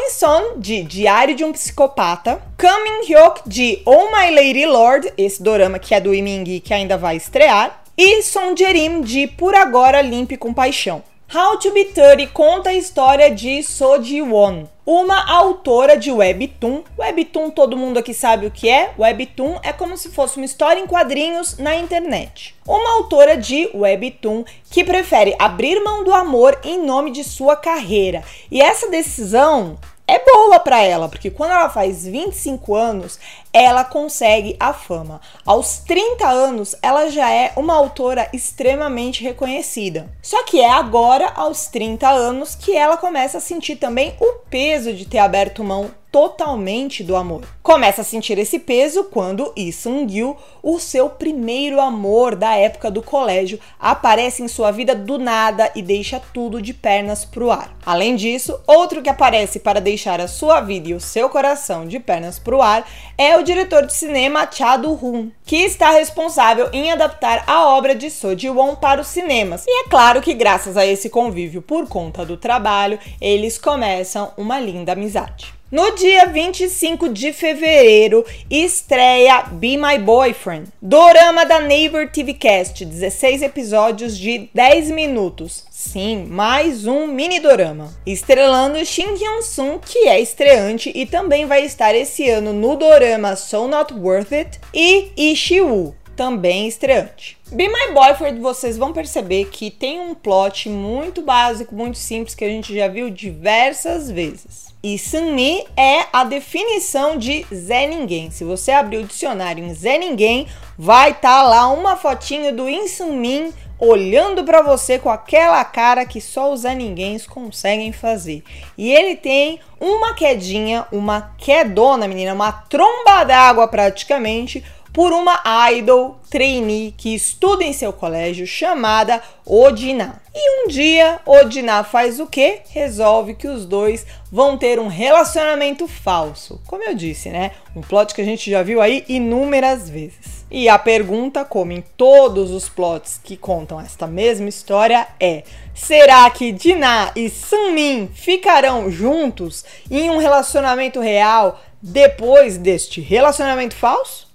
de 0.57 0.83
Diário 0.83 1.35
de 1.35 1.45
um 1.45 1.53
Psicopata, 1.53 2.41
Kang 2.57 2.83
Min-hyuk 2.83 3.43
de 3.47 3.83
Oh 3.85 4.07
My 4.07 4.31
Lady 4.35 4.65
Lord, 4.65 5.13
esse 5.19 5.43
dorama 5.43 5.79
que 5.79 5.95
é 5.95 6.01
do 6.01 6.15
Iming 6.15 6.61
que 6.61 6.73
ainda 6.73 6.97
vai 6.97 7.17
estrear, 7.17 7.80
e 8.03 8.23
Sonjerim 8.23 9.03
de 9.03 9.27
Por 9.27 9.55
Agora 9.55 10.01
Limpe 10.01 10.39
com 10.39 10.55
Paixão. 10.55 11.03
How 11.35 11.59
to 11.59 11.71
Be 11.71 11.85
30 11.85 12.29
conta 12.29 12.71
a 12.71 12.75
história 12.75 13.31
de 13.31 13.63
So 13.63 14.03
Ji-won, 14.03 14.65
uma 14.87 15.31
autora 15.31 15.99
de 15.99 16.11
webtoon. 16.11 16.83
Webtoon 16.99 17.51
todo 17.51 17.77
mundo 17.77 17.99
aqui 17.99 18.15
sabe 18.15 18.47
o 18.47 18.51
que 18.51 18.71
é. 18.71 18.95
Webtoon 18.99 19.61
é 19.63 19.71
como 19.71 19.99
se 19.99 20.09
fosse 20.09 20.39
uma 20.39 20.47
história 20.47 20.81
em 20.81 20.87
quadrinhos 20.87 21.59
na 21.59 21.77
internet. 21.77 22.55
Uma 22.67 22.95
autora 22.95 23.37
de 23.37 23.69
webtoon 23.75 24.47
que 24.71 24.83
prefere 24.83 25.37
abrir 25.39 25.79
mão 25.85 26.03
do 26.03 26.15
amor 26.15 26.59
em 26.65 26.83
nome 26.83 27.11
de 27.11 27.23
sua 27.23 27.55
carreira. 27.55 28.25
E 28.51 28.63
essa 28.63 28.89
decisão 28.89 29.77
é 30.11 30.19
boa 30.19 30.59
para 30.59 30.83
ela, 30.83 31.09
porque 31.09 31.31
quando 31.31 31.53
ela 31.53 31.71
faz 31.71 32.05
25 32.05 32.75
anos, 32.75 33.21
ela 33.53 33.85
consegue 33.85 34.57
a 34.59 34.73
fama. 34.73 35.21
Aos 35.45 35.79
30 35.79 36.29
anos, 36.29 36.77
ela 36.83 37.09
já 37.11 37.31
é 37.31 37.53
uma 37.57 37.75
autora 37.75 38.29
extremamente 38.33 39.23
reconhecida. 39.23 40.11
Só 40.23 40.43
que 40.45 40.61
é 40.61 40.71
agora, 40.71 41.33
aos 41.35 41.67
30 41.67 42.09
anos, 42.09 42.55
que 42.55 42.77
ela 42.77 42.97
começa 42.97 43.39
a 43.39 43.41
sentir 43.41 43.77
também 43.77 44.15
o 44.21 44.41
peso 44.49 44.93
de 44.93 45.05
ter 45.05 45.19
aberto 45.19 45.65
mão 45.65 45.91
totalmente 46.11 47.05
do 47.05 47.15
amor. 47.15 47.43
Começa 47.63 48.01
a 48.01 48.05
sentir 48.05 48.37
esse 48.39 48.59
peso 48.59 49.05
quando 49.05 49.53
Lee 49.57 49.73
Sung-gil, 49.73 50.37
o 50.63 50.81
seu 50.81 51.09
primeiro 51.09 51.81
amor 51.81 52.35
da 52.35 52.57
época 52.57 52.91
do 52.91 53.03
colégio, 53.03 53.61
aparece 53.79 54.43
em 54.43 54.49
sua 54.49 54.73
vida 54.73 54.95
do 54.95 55.19
nada 55.19 55.71
e 55.75 55.83
deixa 55.83 56.21
tudo 56.33 56.61
de 56.61 56.75
pernas 56.75 57.25
pro 57.25 57.51
ar. 57.51 57.77
Além 57.87 58.17
disso, 58.17 58.61
outro 58.67 59.03
que 59.03 59.09
aparece 59.09 59.61
para 59.61 59.81
deixar 59.81 60.21
a 60.21 60.27
sua 60.27 60.61
vida 60.61 60.89
e 60.89 60.95
o 60.95 61.01
seu 61.01 61.29
coração 61.29 61.87
de 61.87 62.01
pernas 62.01 62.39
pro 62.39 62.61
ar 62.61 62.85
é 63.17 63.37
o 63.41 63.43
diretor 63.43 63.87
de 63.87 63.95
cinema 63.95 64.47
Cha 64.51 64.77
Do-hoon, 64.77 65.31
que 65.47 65.57
está 65.57 65.93
responsável 65.93 66.69
em 66.75 66.93
adaptar 66.93 67.43
a 67.47 67.71
obra 67.71 67.95
de 67.95 68.11
So 68.11 68.37
Ji-won 68.37 68.77
para 68.77 69.01
os 69.01 69.07
cinemas. 69.07 69.65
E 69.67 69.85
é 69.85 69.89
claro 69.89 70.21
que 70.21 70.35
graças 70.35 70.77
a 70.77 70.85
esse 70.85 71.09
convívio 71.09 71.63
por 71.63 71.89
conta 71.89 72.23
do 72.25 72.37
trabalho, 72.37 72.99
eles 73.19 73.57
começam 73.57 74.31
uma 74.37 74.61
linda 74.61 74.93
amizade. 74.93 75.55
No 75.73 75.95
dia 75.95 76.27
25 76.27 77.09
de 77.09 77.33
fevereiro, 77.33 78.27
estreia 78.51 79.45
Be 79.53 79.77
My 79.77 79.99
Boyfriend, 79.99 80.69
dorama 80.83 81.47
da 81.47 81.61
Neighbor 81.61 82.09
TV 82.11 82.35
Cast, 82.35 82.85
16 82.85 83.41
episódios 83.41 84.19
de 84.19 84.51
10 84.53 84.91
minutos. 84.91 85.65
Sim, 85.83 86.27
mais 86.29 86.87
um 86.87 87.07
mini 87.07 87.41
dorama. 87.41 87.91
Estrelando 88.05 88.85
Shin 88.85 89.15
Hyun-sung, 89.15 89.79
que 89.79 90.09
é 90.09 90.21
estreante 90.21 90.93
e 90.95 91.07
também 91.07 91.47
vai 91.47 91.65
estar 91.65 91.95
esse 91.95 92.29
ano 92.29 92.53
no 92.53 92.77
dorama 92.77 93.35
So 93.35 93.67
Not 93.67 93.95
Worth 93.95 94.31
It, 94.31 94.61
e 94.75 95.11
Ishi-woo, 95.17 95.97
também 96.15 96.69
estreante. 96.69 97.39
Be 97.51 97.67
My 97.67 97.95
Boyfriend, 97.95 98.41
vocês 98.41 98.77
vão 98.77 98.93
perceber 98.93 99.47
que 99.47 99.71
tem 99.71 99.99
um 99.99 100.15
plot 100.15 100.69
muito 100.69 101.23
básico, 101.23 101.75
muito 101.75 101.97
simples, 101.97 102.35
que 102.35 102.45
a 102.45 102.49
gente 102.49 102.75
já 102.75 102.87
viu 102.87 103.09
diversas 103.09 104.11
vezes. 104.11 104.69
E 104.83 104.99
Sunmi 104.99 105.65
é 105.79 106.05
a 106.13 106.25
definição 106.25 107.17
de 107.17 107.47
Zé 107.53 107.87
Ninguém. 107.87 108.31
Se 108.31 108.45
você 108.45 108.71
abrir 108.71 108.99
o 108.99 109.07
dicionário 109.07 109.65
em 109.65 109.73
Zé 109.73 109.97
Ninguém, 109.97 110.47
vai 110.79 111.13
estar 111.13 111.41
tá 111.41 111.43
lá 111.43 111.69
uma 111.69 111.97
fotinho 111.97 112.55
do 112.55 112.69
Insunmin 112.69 113.51
olhando 113.81 114.45
para 114.45 114.61
você 114.61 114.99
com 114.99 115.09
aquela 115.09 115.65
cara 115.65 116.05
que 116.05 116.21
só 116.21 116.53
os 116.53 116.61
Zé 116.61 116.75
Ninguém 116.75 117.19
conseguem 117.21 117.93
fazer. 117.93 118.45
E 118.77 118.93
ele 118.93 119.17
tem 119.17 119.59
uma 119.81 120.13
quedinha, 120.15 120.87
uma 120.93 121.35
quedona, 121.39 122.07
menina, 122.07 122.35
uma 122.35 122.53
tromba 122.53 123.25
d'água 123.25 123.67
praticamente 123.67 124.63
por 124.93 125.13
uma 125.13 125.41
idol 125.73 126.19
trainee 126.29 126.93
que 126.97 127.15
estuda 127.15 127.65
em 127.65 127.73
seu 127.73 127.93
colégio 127.93 128.47
chamada 128.47 129.23
Odina. 129.45 130.21
E 130.35 130.65
um 130.65 130.69
dia 130.69 131.21
Odina 131.27 131.83
faz 131.83 132.21
o 132.21 132.27
que? 132.27 132.61
Resolve 132.71 133.35
que 133.35 133.49
os 133.49 133.67
dois 133.67 134.07
vão 134.31 134.57
ter 134.57 134.79
um 134.79 134.87
relacionamento 134.87 135.89
falso. 135.89 136.61
Como 136.67 136.83
eu 136.83 136.95
disse, 136.95 137.31
né? 137.31 137.53
Um 137.75 137.81
plot 137.81 138.15
que 138.15 138.21
a 138.21 138.25
gente 138.25 138.51
já 138.51 138.63
viu 138.63 138.81
aí 138.81 139.05
inúmeras 139.09 139.91
vezes. 139.91 140.45
E 140.51 140.69
a 140.69 140.79
pergunta, 140.79 141.45
como 141.45 141.73
em 141.73 141.83
todos 141.97 142.51
os 142.51 142.69
plots 142.69 143.21
que 143.23 143.37
contam 143.37 143.81
esta 143.81 144.07
mesma 144.07 144.49
história, 144.49 145.07
é: 145.19 145.45
será 145.75 146.29
que 146.31 146.53
Dina 146.53 147.13
e 147.15 147.29
Sunmin 147.31 148.09
ficarão 148.13 148.91
juntos 148.91 149.65
em 149.91 150.11
um 150.11 150.19
relacionamento 150.19 151.01
real 151.01 151.61
depois 151.81 152.57
deste 152.57 153.01
relacionamento 153.01 153.75
falso? 153.75 154.30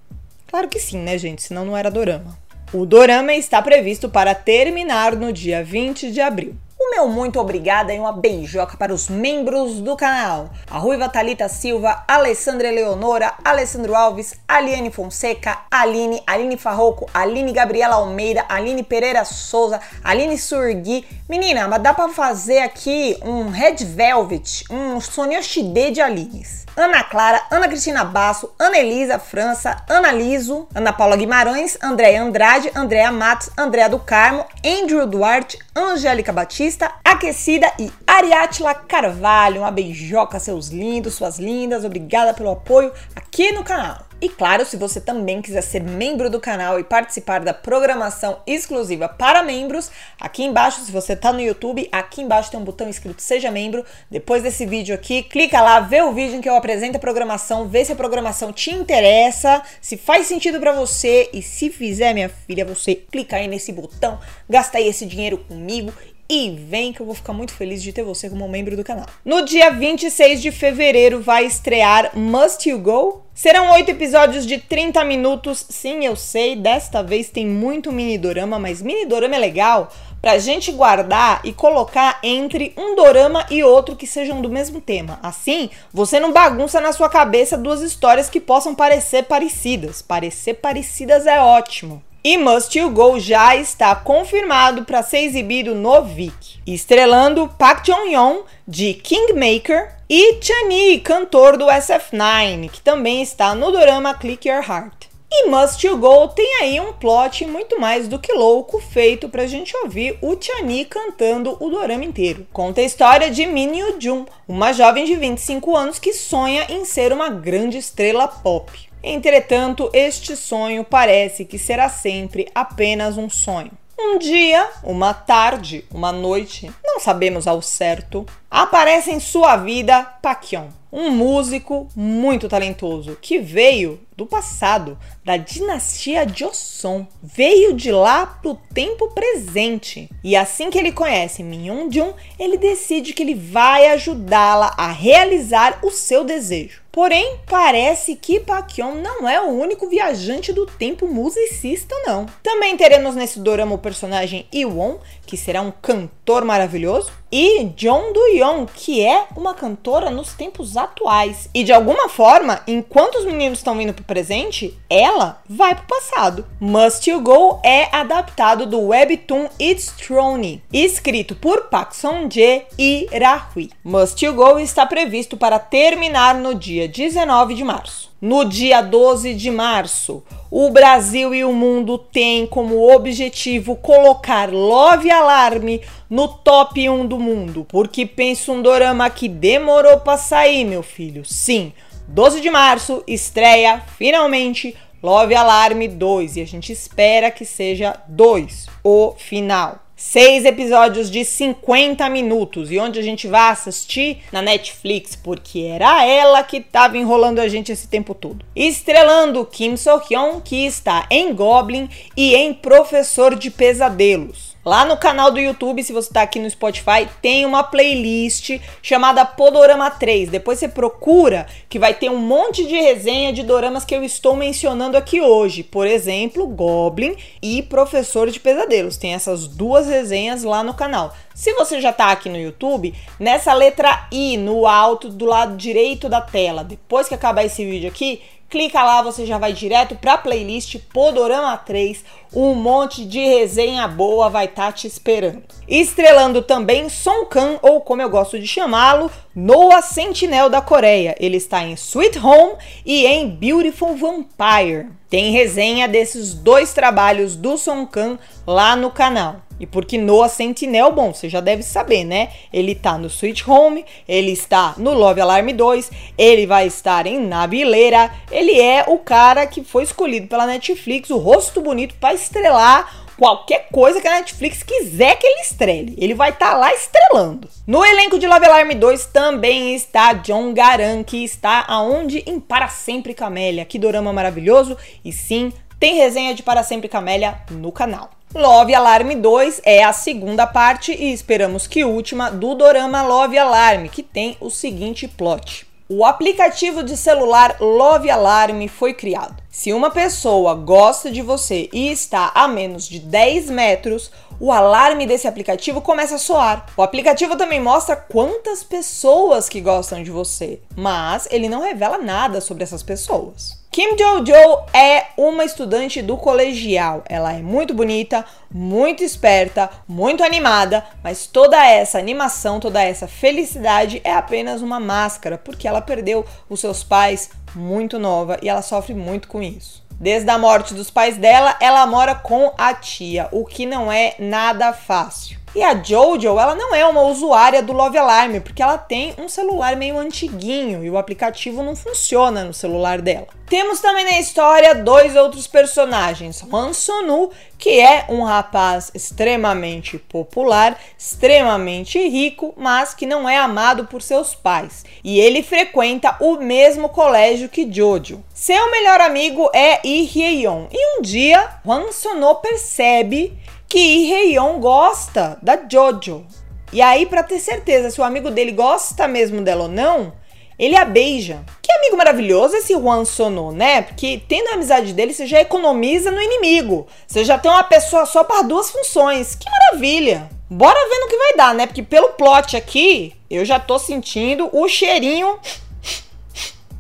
Claro 0.56 0.70
que 0.70 0.80
sim, 0.80 1.00
né, 1.00 1.18
gente? 1.18 1.44
Senão 1.44 1.66
não 1.66 1.76
era 1.76 1.92
dorama. 1.92 2.40
O 2.72 2.86
dorama 2.86 3.34
está 3.34 3.62
previsto 3.62 4.08
para 4.08 4.34
terminar 4.34 5.14
no 5.14 5.34
dia 5.34 5.62
20 5.62 6.10
de 6.14 6.22
abril. 6.22 6.56
O 6.80 6.92
meu 6.92 7.10
muito 7.10 7.42
obrigada 7.42 7.94
e 7.94 8.00
uma 8.00 8.14
beijoca 8.14 8.78
para 8.78 8.94
os 8.94 9.10
membros 9.10 9.82
do 9.82 9.98
canal. 9.98 10.50
A 10.72 10.78
Ruiva 10.78 11.10
Talita 11.10 11.50
Silva, 11.50 12.06
Alessandra 12.08 12.70
Eleonora, 12.70 13.34
Alessandro 13.44 13.94
Alves, 13.94 14.40
Aliane 14.48 14.90
Fonseca, 14.90 15.58
Aline, 15.70 16.24
Aline 16.26 16.56
Farroco, 16.56 17.10
Aline 17.14 17.52
Gabriela 17.52 17.96
Almeida, 17.96 18.46
Aline 18.48 18.82
Pereira 18.82 19.26
Souza, 19.26 19.82
Aline 20.02 20.38
Surgui. 20.38 21.06
Menina, 21.28 21.68
mas 21.68 21.84
dá 21.84 21.94
para 21.94 22.08
fazer 22.14 22.60
aqui 22.60 23.18
um 23.22 23.50
Red 23.50 23.84
Velvet, 23.84 24.64
um 24.70 25.02
Sonyoshide 25.02 25.92
de 25.92 26.00
Alines. 26.00 26.65
Ana 26.76 27.04
Clara, 27.04 27.42
Ana 27.50 27.68
Cristina 27.68 28.04
Basso, 28.04 28.54
Ana 28.60 28.78
Elisa 28.78 29.18
França, 29.18 29.82
Ana 29.90 30.12
Liso, 30.12 30.68
Ana 30.76 30.92
Paula 30.92 31.16
Guimarães, 31.16 31.78
Andréa 31.82 32.22
Andrade, 32.22 32.70
Andréa 32.76 33.12
Matos, 33.12 33.50
Andréa 33.58 33.88
do 33.88 34.00
Carmo, 34.00 34.46
Andrew 34.66 35.06
Duarte, 35.08 35.58
Angélica 35.74 36.34
Batista, 36.34 36.92
Aquecida 37.04 37.72
e 37.80 37.90
Ariátila 38.06 38.74
Carvalho. 38.74 39.62
Uma 39.62 39.72
beijoca, 39.72 40.40
seus 40.40 40.68
lindos, 40.68 41.16
suas 41.16 41.40
lindas. 41.40 41.86
Obrigada 41.86 42.34
pelo 42.34 42.52
apoio 42.52 42.92
aqui 43.16 43.52
no 43.54 43.64
canal. 43.64 44.00
E 44.26 44.30
claro, 44.30 44.66
se 44.66 44.76
você 44.76 45.00
também 45.00 45.40
quiser 45.40 45.62
ser 45.62 45.84
membro 45.84 46.32
do 46.32 46.40
canal 46.40 46.80
e 46.80 46.84
participar 46.84 47.42
da 47.42 47.54
programação 47.54 48.40
exclusiva 48.48 49.08
para 49.08 49.44
membros, 49.44 49.92
aqui 50.20 50.44
embaixo, 50.44 50.82
se 50.82 50.92
você 50.92 51.14
está 51.14 51.32
no 51.32 51.40
YouTube, 51.40 51.88
aqui 51.92 52.24
embaixo 52.24 52.50
tem 52.50 52.60
um 52.60 52.64
botão 52.64 52.90
escrito 52.90 53.22
Seja 53.22 53.52
Membro. 53.52 53.86
Depois 54.10 54.42
desse 54.42 54.66
vídeo 54.66 54.96
aqui, 54.96 55.22
clica 55.22 55.62
lá, 55.62 55.80
vê 55.80 56.02
o 56.02 56.12
vídeo 56.12 56.38
em 56.38 56.42
que 56.42 56.50
eu 56.50 56.56
apresento 56.56 56.98
a 56.98 57.00
programação, 57.00 57.68
vê 57.68 57.86
se 57.86 57.92
a 57.92 57.96
programação 57.96 58.52
te 58.52 58.72
interessa, 58.72 59.62
se 59.80 59.96
faz 59.96 60.26
sentido 60.26 60.60
para 60.60 60.72
você 60.72 61.30
e 61.32 61.44
se 61.44 61.70
fizer, 61.70 62.12
minha 62.16 62.30
filha, 62.30 62.66
você 62.66 62.96
clica 62.96 63.36
aí 63.36 63.48
nesse 63.48 63.72
botão, 63.72 64.20
gasta 64.50 64.80
aí 64.80 64.88
esse 64.88 65.06
dinheiro 65.06 65.38
comigo 65.38 65.94
e 66.30 66.52
vem 66.52 66.92
que 66.92 67.02
eu 67.02 67.06
vou 67.06 67.16
ficar 67.16 67.34
muito 67.34 67.54
feliz 67.54 67.82
de 67.82 67.94
ter 67.94 68.04
você 68.04 68.30
como 68.30 68.48
membro 68.48 68.76
do 68.76 68.84
canal. 68.84 69.06
No 69.24 69.44
dia 69.44 69.70
26 69.70 70.42
de 70.42 70.52
fevereiro 70.52 71.22
vai 71.22 71.46
estrear 71.46 72.18
Must 72.18 72.68
You 72.70 72.80
Go? 72.80 73.26
Serão 73.34 73.72
oito 73.74 73.92
episódios 73.92 74.46
de 74.46 74.58
30 74.58 75.04
minutos. 75.04 75.66
Sim, 75.70 76.06
eu 76.06 76.16
sei, 76.16 76.56
desta 76.56 77.04
vez 77.04 77.30
tem 77.30 77.46
muito 77.46 77.92
mini 77.92 78.18
dorama, 78.18 78.58
mas 78.58 78.82
mini 78.82 79.06
dorama 79.06 79.36
é 79.36 79.40
legal 79.40 79.92
pra 80.22 80.40
gente 80.40 80.72
guardar 80.72 81.42
e 81.44 81.54
colocar 81.54 82.18
entre 82.24 82.74
um 82.76 82.96
dorama 82.96 83.46
e 83.52 83.64
outro 83.64 83.96
que 83.96 84.08
sejam 84.08 84.42
do 84.42 84.50
mesmo 84.50 84.82
tema. 84.82 85.20
Assim, 85.22 85.70
você 85.94 86.20
não 86.20 86.32
bagunça 86.32 86.82
na 86.82 86.92
sua 86.92 87.10
cabeça 87.10 87.58
duas 87.58 87.82
histórias 87.82 88.30
que 88.30 88.40
possam 88.40 88.74
parecer 88.74 89.26
parecidas. 89.26 90.02
Parecer 90.02 90.56
parecidas 90.56 91.28
é 91.28 91.40
ótimo. 91.40 92.02
E 92.26 92.40
Must 92.40 92.76
You 92.76 92.90
Go 92.90 93.20
já 93.20 93.56
está 93.56 93.94
confirmado 93.96 94.84
para 94.84 95.04
ser 95.04 95.20
exibido 95.20 95.76
no 95.76 96.02
Viki, 96.02 96.60
estrelando 96.66 97.48
Park 97.56 97.86
Jong-yeon 97.86 98.42
de 98.68 98.96
Kingmaker 98.96 99.92
e 100.10 100.40
Chani, 100.42 101.00
cantor 101.02 101.56
do 101.56 101.68
SF9, 101.68 102.72
que 102.72 102.82
também 102.82 103.22
está 103.22 103.54
no 103.54 103.72
drama 103.72 104.16
Click 104.16 104.50
Your 104.50 104.68
Heart. 104.68 105.06
E 105.32 105.48
Must 105.50 105.86
You 105.86 106.00
Go 106.00 106.30
tem 106.30 106.62
aí 106.62 106.80
um 106.80 106.94
plot 106.94 107.46
muito 107.46 107.80
mais 107.80 108.08
do 108.08 108.18
que 108.18 108.34
louco 108.34 108.82
feito 108.82 109.30
pra 109.30 109.46
gente 109.46 109.78
ouvir 109.78 110.18
o 110.20 110.36
Chani 110.36 110.84
cantando 110.84 111.56
o 111.60 111.70
dorama 111.70 112.06
inteiro. 112.06 112.48
Conta 112.52 112.82
a 112.82 112.86
história 112.86 113.30
de 113.30 113.46
Min 113.46 113.78
Yoo 113.78 114.02
Jun, 114.02 114.26
uma 114.48 114.74
jovem 114.74 115.06
de 115.06 115.16
25 115.16 115.78
anos 115.78 116.00
que 116.00 116.12
sonha 116.12 116.66
em 116.70 116.86
ser 116.86 117.14
uma 117.14 117.30
grande 117.30 117.78
estrela 117.78 118.28
pop. 118.28 118.72
Entretanto, 119.08 119.92
este 119.94 120.36
sonho 120.36 120.84
parece 120.84 121.46
que 121.46 121.60
será 121.60 121.88
sempre 121.90 122.50
apenas 122.56 123.20
um 123.20 123.30
sonho. 123.30 123.72
Um 124.00 124.18
dia, 124.18 124.68
uma 124.84 125.14
tarde, 125.14 125.86
uma 125.92 126.12
noite, 126.12 126.72
não 126.84 127.00
sabemos 127.00 127.46
ao 127.46 127.62
certo, 127.62 128.26
aparece 128.50 129.12
em 129.12 129.20
sua 129.20 129.58
vida 129.58 130.02
Paquion, 130.24 130.70
um 130.92 131.12
músico 131.12 131.88
muito 131.96 132.48
talentoso 132.48 133.18
que 133.22 133.40
veio 133.40 134.00
do 134.16 134.26
passado, 134.26 134.98
da 135.24 135.36
dinastia 135.38 136.28
Joseon. 136.28 137.06
Veio 137.22 137.74
de 137.74 137.92
lá 137.92 138.26
pro 138.26 138.58
tempo 138.74 139.10
presente. 139.10 140.10
E 140.24 140.36
assim 140.36 140.70
que 140.70 140.78
ele 140.78 140.92
conhece 140.92 141.44
Min 141.44 141.92
Jun, 141.92 142.14
ele 142.40 142.58
decide 142.58 143.14
que 143.14 143.24
ele 143.24 143.36
vai 143.36 143.88
ajudá-la 143.88 144.74
a 144.78 144.92
realizar 144.92 145.80
o 145.84 145.92
seu 145.92 146.24
desejo. 146.24 146.86
Porém, 146.96 147.40
parece 147.46 148.16
que 148.16 148.40
Pakion 148.40 148.96
não 148.96 149.28
é 149.28 149.42
o 149.42 149.50
único 149.50 149.90
viajante 149.90 150.54
do 150.54 150.66
tempo 150.66 151.06
musicista, 151.06 151.94
não. 152.06 152.26
Também 152.42 152.78
teremos 152.78 153.16
nesse 153.16 153.38
dorama 153.38 153.76
o 153.76 153.80
personagem 153.80 154.48
Iwon, 154.50 155.00
que 155.26 155.36
será 155.36 155.62
um 155.62 155.72
cantor 155.72 156.46
maravilhoso, 156.46 157.12
e 157.32 157.66
John 157.76 158.14
Do-young, 158.14 158.66
que 158.74 159.04
é 159.04 159.26
uma 159.36 159.54
cantora 159.54 160.10
nos 160.10 160.34
tempos 160.34 160.78
atuais. 160.78 161.50
E 161.54 161.64
de 161.64 161.74
alguma 161.74 162.08
forma, 162.10 162.62
enquanto 162.68 163.16
os 163.16 163.26
meninos 163.26 163.60
estão 163.60 163.78
vindo 163.78 163.94
pro 163.94 164.04
presente, 164.04 164.78
ela 164.90 165.42
vai 165.50 165.76
pro 165.76 165.86
passado. 165.86 166.46
Must 166.60 167.10
You 167.10 167.22
Go 167.22 167.60
é 167.64 167.90
adaptado 167.96 168.66
do 168.66 168.80
webtoon 168.88 169.50
It's 169.60 169.92
Throne, 169.92 170.64
escrito 170.72 171.36
por 171.36 171.64
Park 171.64 171.94
Song-jae 171.94 172.66
e 172.78 173.08
Rahui. 173.12 173.72
Must 173.84 174.26
You 174.26 174.34
Go 174.34 174.60
está 174.60 174.86
previsto 174.86 175.38
para 175.38 175.60
terminar 175.60 176.36
no 176.36 176.56
dia 176.56 176.88
19 176.88 177.54
de 177.54 177.64
março. 177.64 178.15
No 178.22 178.46
dia 178.46 178.82
12 178.82 179.34
de 179.34 179.52
março, 179.52 180.24
o 180.50 180.70
Brasil 180.70 181.36
e 181.36 181.44
o 181.44 181.52
mundo 181.52 181.98
têm 181.98 182.48
como 182.48 182.90
objetivo 182.94 183.76
colocar 183.76 184.52
Love 184.52 185.12
Alarme 185.12 185.82
no 186.10 186.28
top 186.28 186.90
1 186.90 187.06
do 187.08 187.20
mundo, 187.20 187.66
porque 187.68 188.06
pensa 188.06 188.54
um 188.54 188.62
dorama 188.62 189.10
que 189.10 189.28
demorou 189.28 190.00
para 190.00 190.18
sair, 190.18 190.64
meu 190.64 190.82
filho. 190.82 191.26
Sim, 191.26 191.74
12 192.08 192.40
de 192.40 192.50
março 192.50 193.04
estreia 193.06 193.82
finalmente 193.98 194.76
Love 195.04 195.36
Alarme 195.36 195.88
2 195.88 196.38
e 196.38 196.42
a 196.42 196.46
gente 196.46 196.72
espera 196.72 197.30
que 197.30 197.46
seja 197.46 198.00
2 198.08 198.68
o 198.84 199.14
final. 199.18 199.85
Seis 199.98 200.44
episódios 200.44 201.10
de 201.10 201.24
50 201.24 202.10
minutos 202.10 202.70
e 202.70 202.78
onde 202.78 203.00
a 203.00 203.02
gente 203.02 203.28
vai 203.30 203.52
assistir 203.52 204.24
na 204.30 204.42
Netflix, 204.42 205.16
porque 205.16 205.62
era 205.62 206.06
ela 206.06 206.44
que 206.44 206.58
estava 206.58 206.98
enrolando 206.98 207.40
a 207.40 207.48
gente 207.48 207.72
esse 207.72 207.88
tempo 207.88 208.14
todo. 208.14 208.46
Estrelando 208.54 209.46
Kim 209.46 209.78
So-hyun, 209.78 210.42
que 210.42 210.66
está 210.66 211.08
em 211.10 211.34
Goblin 211.34 211.90
e 212.16 212.36
em 212.36 212.54
Professor 212.54 213.36
de 213.36 213.50
Pesadelos. 213.50 214.55
Lá 214.66 214.84
no 214.84 214.98
canal 214.98 215.30
do 215.30 215.40
YouTube, 215.40 215.84
se 215.84 215.94
você 215.94 216.12
tá 216.12 216.24
aqui 216.24 216.40
no 216.40 216.50
Spotify, 216.50 217.08
tem 217.22 217.46
uma 217.46 217.64
playlist 217.64 218.60
chamada 218.82 219.24
Podorama 219.24 219.92
3. 219.92 220.30
Depois 220.30 220.58
você 220.58 220.68
procura 220.68 221.46
que 221.70 221.78
vai 221.78 221.94
ter 221.94 222.10
um 222.10 222.18
monte 222.18 222.66
de 222.66 222.74
resenha 222.74 223.32
de 223.32 223.44
doramas 223.44 223.86
que 223.86 223.94
eu 223.94 224.04
estou 224.04 224.36
mencionando 224.36 224.98
aqui 224.98 225.22
hoje. 225.22 225.62
Por 225.62 225.86
exemplo, 225.86 226.48
Goblin 226.48 227.16
e 227.44 227.62
Professor 227.62 228.32
de 228.32 228.40
Pesadelos. 228.40 228.98
Tem 228.98 229.14
essas 229.14 229.48
duas 229.48 229.86
resenhas 229.86 230.44
lá 230.44 230.64
no 230.64 230.74
canal. 230.74 231.14
Se 231.36 231.54
você 231.54 231.80
já 231.80 231.94
tá 231.94 232.10
aqui 232.10 232.28
no 232.28 232.40
YouTube, 232.40 232.92
nessa 233.20 233.54
letra 233.54 234.08
I 234.12 234.36
no 234.36 234.66
alto 234.66 235.10
do 235.10 235.26
lado 235.26 235.56
direito 235.56 236.10
da 236.10 236.22
tela, 236.22 236.64
depois 236.64 237.08
que 237.08 237.14
acabar 237.14 237.44
esse 237.44 237.64
vídeo 237.64 237.88
aqui, 237.88 238.20
clica 238.50 238.82
lá, 238.84 239.02
você 239.02 239.26
já 239.26 239.38
vai 239.38 239.52
direto 239.54 239.96
para 239.96 240.14
a 240.14 240.18
playlist 240.18 240.78
Podorama 240.94 241.58
3. 241.58 242.04
Um 242.36 242.54
monte 242.54 243.06
de 243.06 243.20
resenha 243.20 243.88
boa 243.88 244.30
vai 244.30 244.44
estar 244.44 244.66
tá 244.66 244.72
te 244.74 244.86
esperando. 244.86 245.44
Estrelando 245.68 246.42
também 246.42 246.90
Song 246.90 247.28
Kang, 247.30 247.58
ou 247.62 247.80
como 247.80 248.02
eu 248.02 248.10
gosto 248.10 248.38
de 248.38 248.46
chamá-lo, 248.46 249.10
Noah 249.34 249.82
Sentinel 249.82 250.50
da 250.50 250.62
Coreia. 250.62 251.16
Ele 251.18 251.38
está 251.38 251.64
em 251.64 251.72
Sweet 251.74 252.20
Home 252.20 252.56
e 252.86 253.06
em 253.06 253.30
Beautiful 253.30 253.96
Vampire. 253.96 254.90
Tem 255.10 255.32
resenha 255.32 255.88
desses 255.88 256.34
dois 256.34 256.74
trabalhos 256.74 257.38
do 257.38 257.58
Song 257.58 257.90
Kang 257.90 258.20
lá 258.46 258.76
no 258.76 258.92
canal. 258.92 259.46
E 259.60 259.66
porque 259.66 259.98
Noah 259.98 260.28
Sentinel, 260.28 260.92
bom, 260.92 261.14
você 261.14 261.30
já 261.30 261.40
deve 261.40 261.64
saber, 261.64 262.04
né? 262.04 262.30
Ele 262.52 262.76
tá 262.76 262.98
no 262.98 263.08
Sweet 263.08 263.50
Home, 263.50 263.86
ele 264.08 264.32
está 264.32 264.76
no 264.78 264.94
Love 264.94 265.22
Alarm 265.22 265.48
2, 265.48 265.92
ele 266.18 266.46
vai 266.46 266.68
estar 266.68 267.08
em 267.08 267.20
Nabileira, 267.20 268.12
ele 268.30 268.60
é 268.60 268.84
o 268.88 269.00
cara 269.00 269.48
que 269.48 269.64
foi 269.64 269.84
escolhido 269.84 270.28
pela 270.28 270.46
Netflix, 270.46 271.10
o 271.10 271.18
rosto 271.18 271.62
bonito 271.62 271.96
para 271.96 272.14
estrelar 272.26 273.06
qualquer 273.18 273.68
coisa 273.72 274.02
que 274.02 274.08
a 274.08 274.16
Netflix 274.16 274.62
quiser 274.62 275.18
que 275.18 275.26
ele 275.26 275.42
estrele. 275.42 275.96
Ele 275.98 276.14
vai 276.14 276.30
estar 276.30 276.52
tá 276.52 276.58
lá 276.58 276.74
estrelando. 276.74 277.48
No 277.66 277.84
elenco 277.84 278.20
de 278.20 278.28
Love 278.28 278.46
Alarm 278.46 278.72
2 278.72 279.06
também 279.08 279.74
está 279.76 280.14
John 280.14 280.54
Garan, 280.54 281.04
que 281.04 281.24
está 281.24 281.64
aonde? 281.68 282.24
Em 282.26 282.40
Para 282.40 282.68
Sempre 282.68 283.14
Camélia. 283.14 283.66
Que 283.66 283.80
dorama 283.80 284.12
maravilhoso. 284.12 284.78
E 285.04 285.12
sim, 285.12 285.54
tem 285.80 285.96
resenha 285.96 286.34
de 286.34 286.44
Para 286.44 286.64
Sempre 286.64 286.90
Camélia 286.90 287.40
no 287.52 287.72
canal. 287.72 288.12
Love 288.34 288.76
Alarm 288.76 289.14
2 289.22 289.62
é 289.64 289.84
a 289.84 289.94
segunda 289.94 290.46
parte 290.46 290.92
e 290.92 291.14
esperamos 291.14 291.68
que 291.68 291.86
última 291.86 292.30
do 292.30 292.54
dorama 292.54 293.02
Love 293.02 293.38
Alarm, 293.38 293.88
que 293.88 294.04
tem 294.04 294.36
o 294.42 294.50
seguinte 294.50 295.08
plot. 295.08 295.66
O 295.88 296.04
aplicativo 296.04 296.84
de 296.84 296.98
celular 296.98 297.56
Love 297.62 298.10
Alarm 298.10 298.68
foi 298.68 298.94
criado. 298.94 299.45
Se 299.58 299.72
uma 299.72 299.90
pessoa 299.90 300.54
gosta 300.54 301.10
de 301.10 301.22
você 301.22 301.70
e 301.72 301.90
está 301.90 302.30
a 302.36 302.46
menos 302.46 302.86
de 302.86 303.00
10 303.00 303.50
metros, 303.50 304.12
o 304.38 304.52
alarme 304.52 305.08
desse 305.08 305.30
aplicativo 305.30 305.80
começa 305.80 306.16
a 306.16 306.20
soar. 306.20 306.66
O 306.76 306.82
aplicativo 306.82 307.38
também 307.38 307.62
mostra 307.62 307.96
quantas 307.96 308.66
pessoas 308.66 309.48
que 309.48 309.62
gostam 309.62 310.04
de 310.04 310.12
você, 310.12 310.60
mas 310.76 311.26
ele 311.32 311.48
não 311.48 311.62
revela 311.62 311.98
nada 311.98 312.42
sobre 312.42 312.66
essas 312.66 312.84
pessoas. 312.84 313.64
Kim 313.72 313.98
Jojo 313.98 314.34
é 314.74 315.08
uma 315.18 315.46
estudante 315.46 316.02
do 316.02 316.18
colegial. 316.18 317.04
Ela 317.08 317.34
é 317.34 317.42
muito 317.42 317.74
bonita, 317.74 318.26
muito 318.52 319.06
esperta, 319.06 319.70
muito 319.88 320.22
animada, 320.22 320.86
mas 321.02 321.28
toda 321.28 321.66
essa 321.66 321.98
animação, 321.98 322.60
toda 322.60 322.84
essa 322.84 323.08
felicidade 323.08 324.02
é 324.04 324.14
apenas 324.14 324.62
uma 324.62 324.82
máscara, 324.82 325.38
porque 325.38 325.68
ela 325.68 325.82
perdeu 325.82 326.26
os 326.50 326.60
seus 326.60 326.84
pais 326.84 327.30
muito 327.58 327.98
nova 328.00 328.38
e 328.42 328.50
ela 328.50 328.62
sofre 328.62 328.94
muito 328.94 329.28
com 329.28 329.42
isso. 329.42 329.84
Desde 330.00 330.30
a 330.30 330.38
morte 330.38 330.74
dos 330.74 330.90
pais 330.90 331.18
dela, 331.18 331.56
ela 331.62 331.86
mora 331.88 332.16
com 332.16 332.54
a 332.58 332.74
tia, 332.74 333.30
o 333.32 333.46
que 333.46 333.66
não 333.66 333.92
é 333.92 334.16
nada 334.20 334.74
fácil. 334.74 335.40
E 335.56 335.64
a 335.64 335.74
Jojo, 335.82 336.38
ela 336.38 336.54
não 336.54 336.76
é 336.76 336.86
uma 336.86 337.04
usuária 337.04 337.64
do 337.64 337.72
Love 337.72 337.98
Alarm, 337.98 338.42
porque 338.42 338.62
ela 338.62 338.78
tem 338.78 339.16
um 339.18 339.30
celular 339.30 339.78
meio 339.78 339.98
antiguinho 339.98 340.84
e 340.84 340.90
o 340.90 340.98
aplicativo 340.98 341.64
não 341.64 341.78
funciona 341.78 342.44
no 342.44 342.54
celular 342.54 343.02
dela. 343.02 343.28
Temos 343.48 343.80
também 343.80 344.04
na 344.04 344.20
história 344.20 344.76
dois 344.76 345.16
outros 345.16 345.48
personagens, 345.48 346.44
Han 346.52 346.74
Sonu, 346.74 347.30
que 347.58 347.80
é 347.80 348.06
um 348.10 348.24
rapaz 348.24 348.92
extremamente 348.94 349.98
popular, 349.98 350.78
extremamente 350.98 352.00
rico, 352.00 352.54
mas 352.58 352.94
que 352.94 353.06
não 353.06 353.30
é 353.30 353.38
amado 353.38 353.86
por 353.86 354.02
seus 354.02 354.36
pais. 354.36 354.84
E 355.04 355.22
ele 355.22 355.42
frequenta 355.42 356.18
o 356.20 356.36
mesmo 356.38 356.90
colégio 356.90 357.48
que 357.48 357.72
Jojo. 357.72 358.22
Seu 358.34 358.70
melhor 358.72 359.00
amigo 359.00 359.50
é 359.54 359.80
Lee 359.86 360.04
Hye-yeon. 360.04 360.68
E 360.70 360.98
um 360.98 361.02
dia, 361.02 361.48
Han 361.66 361.94
Sonu 361.94 362.36
percebe 362.36 363.40
que 363.68 364.12
Heion 364.12 364.60
gosta 364.60 365.38
da 365.42 365.58
Jojo. 365.70 366.26
E 366.72 366.82
aí, 366.82 367.06
para 367.06 367.24
ter 367.24 367.40
certeza 367.40 367.90
se 367.90 368.02
o 368.02 368.04
amigo 368.04 368.30
dele 368.30 368.52
gosta 368.52 369.08
mesmo 369.08 369.42
dela 369.42 369.64
ou 369.64 369.70
não, 369.70 370.14
ele 370.58 370.76
a 370.76 370.86
beija. 370.86 371.44
Que 371.62 371.72
amigo 371.72 371.98
maravilhoso 371.98 372.56
esse 372.56 372.74
Juan 372.74 373.06
Sono, 373.06 373.52
né? 373.52 373.82
Porque 373.82 374.22
tendo 374.28 374.50
a 374.50 374.54
amizade 374.54 374.94
dele, 374.94 375.14
você 375.14 375.26
já 375.26 375.40
economiza 375.40 376.12
no 376.12 376.22
inimigo. 376.22 376.88
Você 377.08 377.24
já 377.24 377.38
tem 377.38 377.52
uma 377.52 377.64
pessoa 377.64 378.06
só 378.06 378.24
para 378.24 378.42
duas 378.42 378.72
funções. 378.72 379.36
Que 379.36 379.50
maravilha! 379.50 380.30
Bora 380.50 380.90
ver 380.90 381.00
no 381.00 381.08
que 381.08 381.18
vai 381.18 381.34
dar, 381.36 381.56
né? 381.56 381.66
Porque 381.66 381.82
pelo 381.82 382.10
plot 382.10 382.56
aqui, 382.56 383.14
eu 383.30 383.44
já 383.44 383.60
tô 383.60 383.80
sentindo 383.80 384.50
o 384.54 384.68
cheirinho 384.68 385.40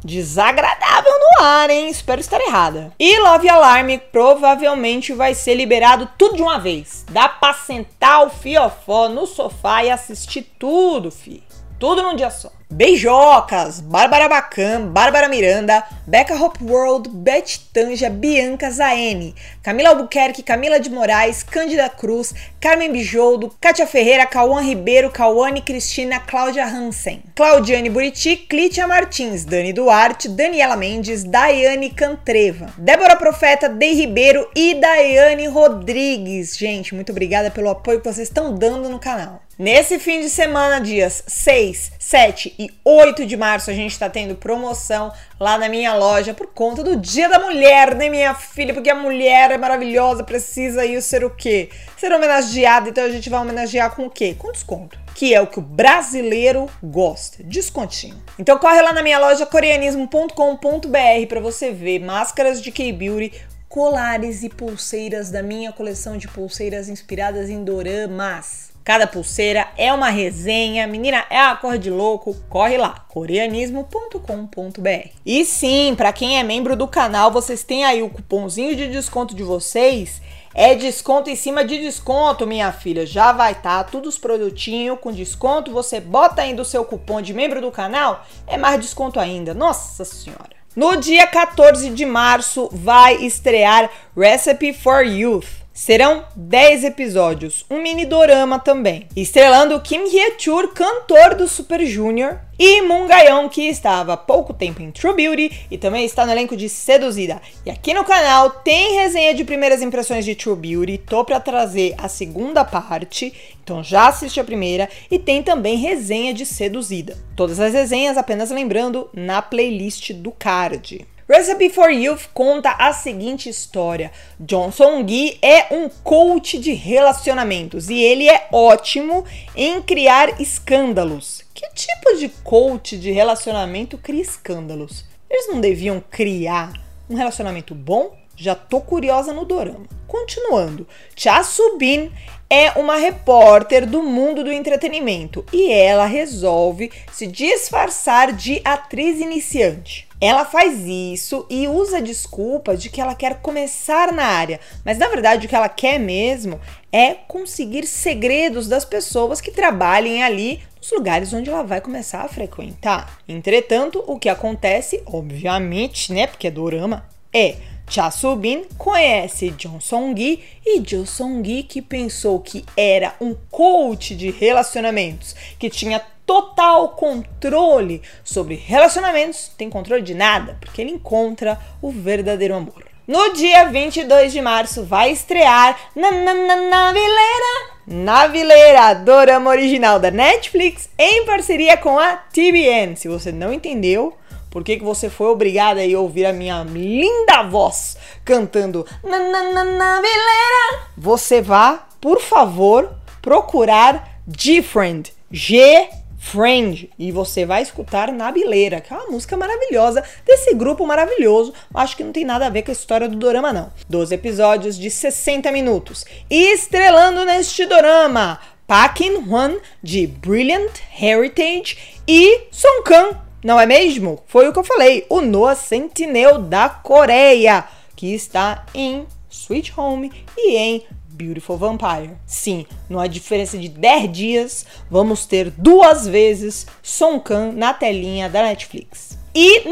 desagradável 0.06 1.12
no 1.12 1.44
ar, 1.44 1.70
hein? 1.70 1.90
Espero 1.90 2.22
estar 2.22 2.40
errada. 2.40 2.94
E 3.00 3.20
Love 3.20 3.50
Alarm 3.50 3.90
provavelmente 4.12 5.12
vai 5.14 5.34
ser 5.34 5.56
liberado 5.56 6.08
tudo 6.18 6.36
de 6.36 6.42
uma 6.44 6.60
vez. 6.60 7.04
Dá 7.10 7.28
pra 7.28 7.54
sentar 7.54 8.26
o 8.26 8.30
fiofó 8.30 9.10
no 9.10 9.26
sofá 9.26 9.84
e 9.84 9.90
assistir 9.90 10.44
tudo, 10.60 11.10
fi. 11.10 11.44
Tudo 11.80 12.04
num 12.04 12.16
dia 12.16 12.30
só. 12.30 12.50
Beijocas, 12.76 13.80
Bárbara 13.80 14.28
Bacan, 14.28 14.90
Bárbara 14.90 15.30
Miranda, 15.30 15.82
Becca 16.06 16.36
Hopworld, 16.36 17.08
Beth 17.08 17.72
Tanja, 17.72 18.10
Bianca 18.10 18.70
Zaene, 18.70 19.34
Camila 19.64 19.92
Albuquerque, 19.92 20.44
Camila 20.44 20.78
de 20.78 20.90
Moraes, 20.90 21.42
Cândida 21.42 21.88
Cruz, 21.88 22.34
Carmen 22.60 22.92
Bijoldo, 22.92 23.56
Kátia 23.62 23.88
Ferreira, 23.88 24.26
Cauã 24.26 24.60
Ribeiro, 24.60 25.10
Cauane 25.10 25.62
Cristina, 25.62 26.20
Cláudia 26.20 26.66
Hansen, 26.66 27.24
Claudiane 27.34 27.90
Buriti, 27.90 28.36
Clítia 28.36 28.86
Martins, 28.86 29.46
Dani 29.46 29.72
Duarte, 29.72 30.28
Daniela 30.28 30.76
Mendes, 30.76 31.24
Daiane 31.24 31.92
Cantreva, 31.92 32.74
Débora 32.78 33.16
Profeta, 33.16 33.70
Dei 33.70 33.94
Ribeiro 33.94 34.50
e 34.54 34.74
Daiane 34.74 35.48
Rodrigues. 35.48 36.58
Gente, 36.58 36.94
muito 36.94 37.14
obrigada 37.14 37.50
pelo 37.50 37.70
apoio 37.70 38.02
que 38.02 38.12
vocês 38.12 38.28
estão 38.28 38.54
dando 38.54 38.90
no 38.90 39.00
canal. 39.00 39.45
Nesse 39.58 39.98
fim 40.00 40.20
de 40.20 40.30
semana, 40.30 40.82
dias 40.82 41.24
6, 41.28 41.94
7 41.98 42.54
e 42.60 42.70
8 42.84 43.26
de 43.26 43.38
março, 43.38 43.72
a 43.72 43.74
gente 43.74 43.94
está 43.94 44.10
tendo 44.10 44.36
promoção 44.36 45.14
lá 45.40 45.58
na 45.58 45.70
minha 45.70 45.96
loja 45.96 46.34
por 46.34 46.48
conta 46.48 46.84
do 46.84 46.98
Dia 46.98 47.30
da 47.30 47.40
Mulher, 47.40 47.96
né, 47.96 48.10
minha 48.10 48.36
filha? 48.36 48.74
Porque 48.74 48.90
a 48.90 48.96
mulher 48.96 49.52
é 49.52 49.58
maravilhosa, 49.58 50.26
precisa 50.26 50.82
aí 50.82 51.02
ser 51.02 51.24
o 51.24 51.30
quê? 51.30 51.70
Ser 51.96 52.12
homenageada, 52.12 52.90
então 52.90 53.06
a 53.06 53.10
gente 53.10 53.30
vai 53.30 53.40
homenagear 53.40 53.96
com 53.96 54.08
o 54.08 54.10
quê? 54.10 54.36
Com 54.38 54.52
desconto. 54.52 55.00
Que 55.16 55.34
é 55.34 55.40
o 55.40 55.48
que 55.48 55.60
o 55.60 55.62
brasileiro 55.62 56.70
gosta. 56.84 57.42
Descontinho. 57.42 58.22
Então 58.38 58.60
corre 58.60 58.82
lá 58.82 58.92
na 58.92 59.02
minha 59.02 59.20
loja 59.20 59.46
coreanismo.com.br 59.46 61.28
para 61.30 61.40
você 61.40 61.72
ver 61.72 62.00
máscaras 62.00 62.62
de 62.62 62.74
K-Beauty, 62.74 63.32
colares 63.70 64.44
e 64.44 64.50
pulseiras 64.50 65.32
da 65.32 65.42
minha 65.42 65.72
coleção 65.72 66.18
de 66.18 66.28
pulseiras 66.28 66.90
inspiradas 66.90 67.50
em 67.50 67.64
doramas. 67.64 68.75
Cada 68.86 69.08
pulseira 69.08 69.68
é 69.76 69.92
uma 69.92 70.12
resenha. 70.12 70.86
Menina, 70.86 71.26
é 71.32 71.40
a 71.40 71.56
cor 71.56 71.76
de 71.76 71.90
louco. 71.90 72.36
Corre 72.48 72.78
lá, 72.78 73.04
coreanismo.com.br. 73.10 75.10
E 75.26 75.44
sim, 75.44 75.96
para 75.98 76.14
quem 76.14 76.38
é 76.38 76.44
membro 76.44 76.76
do 76.76 76.88
canal, 76.88 77.32
vocês 77.32 77.64
têm 77.64 77.84
aí 77.84 78.04
o 78.04 78.12
cupomzinho 78.12 78.76
de 78.76 78.88
desconto 78.88 79.36
de 79.36 79.42
vocês. 79.42 80.22
É 80.54 80.76
desconto 80.76 81.32
em 81.32 81.36
cima 81.36 81.66
de 81.66 81.80
desconto, 81.80 82.46
minha 82.46 82.72
filha. 82.72 83.08
Já 83.08 83.32
vai 83.32 83.54
estar 83.54 83.84
tá, 83.84 83.90
tudo 83.90 84.08
os 84.08 84.20
produtinhos 84.20 85.00
com 85.02 85.12
desconto. 85.12 85.72
Você 85.72 86.00
bota 86.00 86.44
ainda 86.44 86.62
o 86.62 86.66
seu 86.66 86.86
cupom 86.86 87.24
de 87.24 87.34
membro 87.34 87.60
do 87.60 87.72
canal, 87.72 88.24
é 88.46 88.56
mais 88.56 88.80
desconto 88.80 89.20
ainda. 89.20 89.56
Nossa 89.56 90.06
senhora. 90.06 90.56
No 90.76 90.96
dia 90.96 91.26
14 91.26 91.90
de 91.90 92.06
março 92.06 92.70
vai 92.72 93.16
estrear 93.16 93.90
Recipe 94.16 94.74
for 94.74 95.04
Youth. 95.04 95.65
Serão 95.76 96.24
10 96.38 96.86
episódios, 96.86 97.66
um 97.70 97.82
mini 97.82 98.06
dorama 98.06 98.58
também, 98.58 99.10
estrelando 99.14 99.78
Kim 99.82 100.06
Hye-chul, 100.06 100.70
cantor 100.70 101.36
do 101.36 101.50
Super 101.50 101.86
Junior, 101.86 102.40
e 102.58 102.82
Moon 102.82 103.06
ga 103.06 103.50
que 103.50 103.64
estava 103.64 104.14
há 104.14 104.18
pouco 104.18 104.54
tempo 104.54 104.82
em 104.82 104.90
True 104.90 105.14
Beauty 105.14 105.68
e 105.70 105.78
também 105.78 106.06
está 106.06 106.26
no 106.26 106.32
elenco 106.32 106.56
de 106.56 106.70
Seduzida. 106.70 107.42
E 107.66 107.70
aqui 107.70 107.94
no 107.94 108.06
canal 108.06 108.50
tem 108.50 108.96
resenha 108.96 109.34
de 109.34 109.44
primeiras 109.44 109.82
impressões 109.82 110.24
de 110.24 110.34
True 110.34 110.56
Beauty, 110.56 110.98
tô 110.98 111.26
para 111.26 111.42
trazer 111.42 111.94
a 111.98 112.08
segunda 112.08 112.64
parte, 112.64 113.34
então 113.62 113.84
já 113.84 114.08
assiste 114.08 114.40
a 114.40 114.46
primeira, 114.46 114.90
e 115.12 115.20
tem 115.20 115.44
também 115.44 115.76
resenha 115.76 116.34
de 116.34 116.46
Seduzida. 116.46 117.18
Todas 117.36 117.60
as 117.60 117.74
resenhas, 117.74 118.16
apenas 118.16 118.50
lembrando, 118.50 119.10
na 119.14 119.42
playlist 119.42 120.14
do 120.14 120.32
card. 120.32 121.06
Recipe 121.28 121.72
for 121.72 121.90
Youth 121.90 122.28
conta 122.36 122.70
a 122.78 122.94
seguinte 122.94 123.50
história: 123.50 124.12
Johnson 124.40 125.04
Gee 125.08 125.40
é 125.42 125.74
um 125.74 125.90
coach 125.90 126.60
de 126.60 126.72
relacionamentos 126.74 127.90
e 127.90 128.00
ele 128.00 128.30
é 128.30 128.48
ótimo 128.52 129.26
em 129.56 129.82
criar 129.82 130.40
escândalos. 130.40 131.44
Que 131.52 131.68
tipo 131.74 132.16
de 132.20 132.30
coach 132.44 132.96
de 132.96 133.10
relacionamento 133.10 133.98
cria 133.98 134.22
escândalos? 134.22 135.04
Eles 135.28 135.48
não 135.48 135.60
deviam 135.60 136.00
criar 136.12 136.74
um 137.10 137.16
relacionamento 137.16 137.74
bom? 137.74 138.16
Já 138.36 138.56
tô 138.56 138.82
curiosa 138.82 139.32
no 139.34 139.46
dorama. 139.46 139.86
Continuando, 140.08 140.88
Cha 141.16 141.44
Subin 141.44 142.12
é 142.50 142.72
uma 142.72 142.96
repórter 142.96 143.86
do 143.86 144.04
mundo 144.04 144.44
do 144.44 144.52
entretenimento 144.52 145.44
e 145.52 145.72
ela 145.72 146.06
resolve 146.06 146.92
se 147.12 147.26
disfarçar 147.26 148.32
de 148.32 148.62
atriz 148.64 149.20
iniciante. 149.20 150.08
Ela 150.22 150.46
faz 150.46 150.86
isso 150.86 151.46
e 151.50 151.68
usa 151.68 151.98
a 151.98 152.02
desculpa 152.02 152.78
de 152.78 152.90
que 152.90 153.02
ela 153.02 153.16
quer 153.16 153.42
começar 153.42 154.14
na 154.14 154.24
área, 154.24 154.60
mas 154.86 154.98
na 154.98 155.08
verdade 155.08 155.46
o 155.46 155.50
que 155.50 155.56
ela 155.56 155.68
quer 155.68 156.00
mesmo 156.00 156.60
é 156.92 157.14
conseguir 157.14 157.86
segredos 157.86 158.68
das 158.68 158.86
pessoas 158.86 159.42
que 159.42 159.52
trabalhem 159.52 160.24
ali 160.24 160.62
nos 160.78 160.92
lugares 160.92 161.34
onde 161.34 161.50
ela 161.50 161.64
vai 161.64 161.82
começar 161.82 162.22
a 162.22 162.30
frequentar. 162.30 163.20
Entretanto, 163.28 164.04
o 164.08 164.18
que 164.18 164.30
acontece, 164.30 165.04
obviamente, 165.06 166.14
né, 166.14 166.28
porque 166.28 166.48
é 166.48 166.52
dorama, 166.52 167.06
é 167.34 167.58
Cha 167.88 168.10
Subin 168.10 168.66
conhece 168.78 169.52
John 169.52 169.80
Song-gi 169.80 170.44
e 170.66 170.82
Jo 170.82 171.06
Song-gi 171.06 171.64
que 171.64 171.82
pensou 171.82 172.40
que 172.40 172.66
era 172.76 173.16
um 173.22 173.36
coach 173.52 174.16
de 174.16 174.32
relacionamentos, 174.32 175.36
que 175.60 175.70
tinha 175.70 176.02
total 176.26 176.90
controle 176.90 178.02
sobre 178.24 178.56
relacionamentos, 178.56 179.52
tem 179.58 179.70
controle 179.70 180.02
de 180.02 180.16
nada, 180.16 180.58
porque 180.60 180.82
ele 180.82 180.92
encontra 180.92 181.60
o 181.82 181.92
verdadeiro 181.92 182.56
amor. 182.56 182.84
No 183.08 183.34
dia 183.34 183.66
22 183.66 184.34
de 184.34 184.42
março 184.42 184.84
vai 184.84 185.12
estrear 185.12 185.78
na, 185.96 186.10
na, 186.10 186.34
na, 186.34 186.56
na 186.56 186.92
Vileira, 186.92 187.76
na 187.88 188.26
Vileira, 188.26 188.96
dorama 188.96 189.52
original 189.52 190.00
da 190.00 190.10
Netflix, 190.10 190.90
em 190.98 191.24
parceria 191.24 191.78
com 191.78 192.00
a 192.00 192.16
TBN. 192.16 192.96
Se 192.96 193.08
você 193.08 193.32
não 193.32 193.54
entendeu, 193.54 194.18
por 194.56 194.64
que, 194.64 194.78
que 194.78 194.86
você 194.86 195.10
foi 195.10 195.28
obrigada 195.28 195.82
a 195.82 196.00
ouvir 196.00 196.26
a 196.26 196.32
minha 196.32 196.64
linda 196.64 197.44
voz 197.44 197.98
cantando 198.24 198.88
na, 199.04 199.20
na, 199.20 199.44
na, 199.52 199.64
na 199.66 199.96
Vileira? 199.96 200.80
Você 200.98 201.42
vá, 201.42 201.86
por 202.00 202.22
favor, 202.22 202.90
procurar 203.22 204.22
Different, 204.26 205.10
G 205.30 205.90
Friend. 206.18 206.90
E 206.98 207.12
você 207.12 207.46
vai 207.46 207.64
escutar 207.64 208.14
Nabileira, 208.14 208.80
que 208.80 208.94
é 208.94 208.96
uma 208.96 209.08
música 209.08 209.36
maravilhosa 209.36 210.02
desse 210.26 210.54
grupo 210.54 210.88
maravilhoso. 210.88 211.54
Acho 211.74 211.98
que 211.98 212.04
não 212.06 212.14
tem 212.14 212.24
nada 212.24 212.48
a 212.48 212.50
ver 212.50 212.62
com 212.62 212.72
a 212.72 212.74
história 212.74 213.10
do 213.10 213.18
dorama, 213.18 213.52
não. 213.52 213.74
12 213.90 214.16
episódios 214.16 214.80
de 214.80 214.90
60 214.90 215.52
minutos. 215.52 216.06
E 216.30 216.54
estrelando 216.54 217.26
neste 217.26 217.66
dorama, 217.66 218.40
Park 218.66 219.02
In-hwan, 219.02 219.58
de 219.84 220.08
Brilliant 220.08 220.80
Heritage, 220.98 222.02
e 222.08 222.48
Song 222.52 222.84
Kang, 222.86 223.25
não 223.46 223.60
é 223.60 223.68
mesmo? 223.68 224.24
Foi 224.26 224.48
o 224.48 224.52
que 224.52 224.58
eu 224.58 224.64
falei, 224.64 225.06
o 225.08 225.22
Noah 225.22 225.56
Sentinel 225.56 226.40
da 226.40 226.68
Coreia, 226.68 227.64
que 227.96 228.12
está 228.12 228.66
em 228.74 229.06
Sweet 229.30 229.72
Home 229.78 230.12
e 230.36 230.58
em 230.58 230.84
Beautiful 231.10 231.56
Vampire. 231.56 232.18
Sim, 232.26 232.66
numa 232.90 233.08
diferença 233.08 233.56
de 233.56 233.70
10 233.70 234.12
dias, 234.12 234.66
vamos 234.90 235.28
ter 235.28 235.52
duas 235.52 236.08
vezes 236.08 236.66
Song 236.82 237.20
Kang 237.24 237.56
na 237.56 237.72
telinha 237.72 238.28
da 238.28 238.42
Netflix. 238.42 239.16
E. 239.36 239.64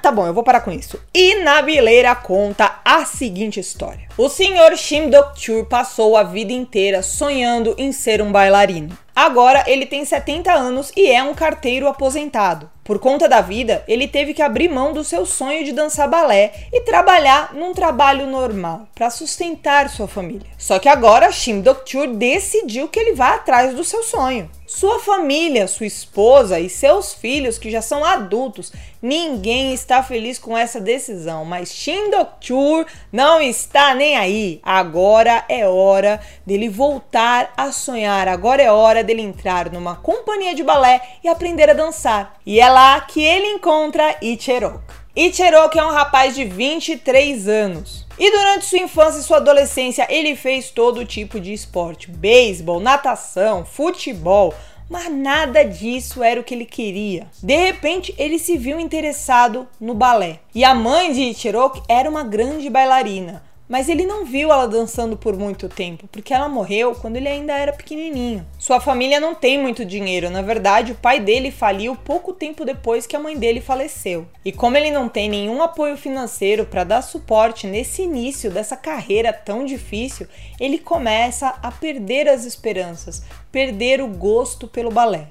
Tá 0.00 0.10
bom, 0.10 0.26
eu 0.26 0.32
vou 0.32 0.44
parar 0.44 0.60
com 0.60 0.70
isso. 0.70 0.98
E 1.12 1.42
Nabileira 1.42 2.14
conta 2.14 2.80
a 2.84 3.04
seguinte 3.04 3.58
história. 3.58 4.08
O 4.16 4.28
senhor 4.28 4.76
Shim 4.76 5.10
Dok-chur 5.10 5.66
passou 5.66 6.16
a 6.16 6.22
vida 6.22 6.52
inteira 6.52 7.02
sonhando 7.02 7.74
em 7.76 7.90
ser 7.90 8.22
um 8.22 8.30
bailarino. 8.30 8.96
Agora 9.16 9.64
ele 9.66 9.84
tem 9.84 10.04
70 10.04 10.52
anos 10.52 10.92
e 10.96 11.10
é 11.10 11.20
um 11.20 11.34
carteiro 11.34 11.88
aposentado. 11.88 12.70
Por 12.88 12.98
conta 12.98 13.28
da 13.28 13.42
vida, 13.42 13.84
ele 13.86 14.08
teve 14.08 14.32
que 14.32 14.40
abrir 14.40 14.70
mão 14.70 14.94
do 14.94 15.04
seu 15.04 15.26
sonho 15.26 15.62
de 15.62 15.72
dançar 15.72 16.08
balé 16.08 16.52
e 16.72 16.80
trabalhar 16.80 17.52
num 17.52 17.74
trabalho 17.74 18.26
normal 18.26 18.88
para 18.94 19.10
sustentar 19.10 19.90
sua 19.90 20.08
família. 20.08 20.48
Só 20.56 20.78
que 20.78 20.88
agora 20.88 21.30
Shim 21.30 21.60
Dok-chur 21.60 22.06
decidiu 22.06 22.88
que 22.88 22.98
ele 22.98 23.12
vai 23.12 23.34
atrás 23.34 23.74
do 23.74 23.84
seu 23.84 24.02
sonho. 24.02 24.50
Sua 24.68 25.00
família, 25.00 25.66
sua 25.66 25.86
esposa 25.86 26.60
e 26.60 26.68
seus 26.68 27.14
filhos, 27.14 27.56
que 27.56 27.70
já 27.70 27.80
são 27.80 28.04
adultos, 28.04 28.70
ninguém 29.00 29.72
está 29.72 30.02
feliz 30.02 30.38
com 30.38 30.56
essa 30.56 30.78
decisão, 30.78 31.42
mas 31.42 31.72
Shin 31.72 32.10
Dok-chur 32.10 32.84
não 33.10 33.40
está 33.40 33.94
nem 33.94 34.18
aí. 34.18 34.60
Agora 34.62 35.42
é 35.48 35.66
hora 35.66 36.20
dele 36.44 36.68
voltar 36.68 37.50
a 37.56 37.72
sonhar. 37.72 38.28
Agora 38.28 38.62
é 38.62 38.70
hora 38.70 39.02
dele 39.02 39.22
entrar 39.22 39.72
numa 39.72 39.96
companhia 39.96 40.54
de 40.54 40.62
balé 40.62 41.00
e 41.24 41.28
aprender 41.28 41.70
a 41.70 41.72
dançar. 41.72 42.38
E 42.44 42.60
é 42.60 42.68
lá 42.68 43.00
que 43.00 43.22
ele 43.22 43.46
encontra 43.46 44.18
Ichirok. 44.20 44.82
Ichirok 45.16 45.78
é 45.78 45.84
um 45.84 45.92
rapaz 45.92 46.34
de 46.34 46.44
23 46.44 47.48
anos. 47.48 48.07
E 48.18 48.30
durante 48.30 48.66
sua 48.66 48.78
infância 48.78 49.20
e 49.20 49.22
sua 49.22 49.36
adolescência, 49.36 50.06
ele 50.10 50.34
fez 50.34 50.70
todo 50.70 51.04
tipo 51.04 51.38
de 51.38 51.52
esporte: 51.52 52.10
beisebol, 52.10 52.80
natação, 52.80 53.64
futebol, 53.64 54.52
mas 54.90 55.12
nada 55.12 55.62
disso 55.64 56.22
era 56.22 56.40
o 56.40 56.44
que 56.44 56.54
ele 56.54 56.64
queria. 56.64 57.26
De 57.42 57.56
repente, 57.56 58.14
ele 58.18 58.38
se 58.38 58.56
viu 58.56 58.80
interessado 58.80 59.68
no 59.80 59.94
balé. 59.94 60.40
E 60.54 60.64
a 60.64 60.74
mãe 60.74 61.12
de 61.12 61.20
Ichirok 61.22 61.82
era 61.88 62.08
uma 62.08 62.24
grande 62.24 62.68
bailarina. 62.70 63.42
Mas 63.68 63.90
ele 63.90 64.06
não 64.06 64.24
viu 64.24 64.50
ela 64.50 64.66
dançando 64.66 65.14
por 65.14 65.36
muito 65.36 65.68
tempo, 65.68 66.08
porque 66.10 66.32
ela 66.32 66.48
morreu 66.48 66.94
quando 66.94 67.16
ele 67.16 67.28
ainda 67.28 67.52
era 67.52 67.72
pequenininho. 67.72 68.46
Sua 68.58 68.80
família 68.80 69.20
não 69.20 69.34
tem 69.34 69.58
muito 69.58 69.84
dinheiro, 69.84 70.30
na 70.30 70.40
verdade, 70.40 70.92
o 70.92 70.94
pai 70.94 71.20
dele 71.20 71.50
faliu 71.50 71.94
pouco 71.94 72.32
tempo 72.32 72.64
depois 72.64 73.06
que 73.06 73.14
a 73.14 73.20
mãe 73.20 73.36
dele 73.36 73.60
faleceu. 73.60 74.26
E 74.42 74.50
como 74.50 74.78
ele 74.78 74.90
não 74.90 75.06
tem 75.06 75.28
nenhum 75.28 75.62
apoio 75.62 75.98
financeiro 75.98 76.64
para 76.64 76.82
dar 76.82 77.02
suporte 77.02 77.66
nesse 77.66 78.00
início 78.02 78.50
dessa 78.50 78.74
carreira 78.74 79.34
tão 79.34 79.66
difícil, 79.66 80.26
ele 80.58 80.78
começa 80.78 81.48
a 81.62 81.70
perder 81.70 82.26
as 82.26 82.46
esperanças, 82.46 83.22
perder 83.52 84.00
o 84.00 84.08
gosto 84.08 84.66
pelo 84.66 84.90
balé. 84.90 85.26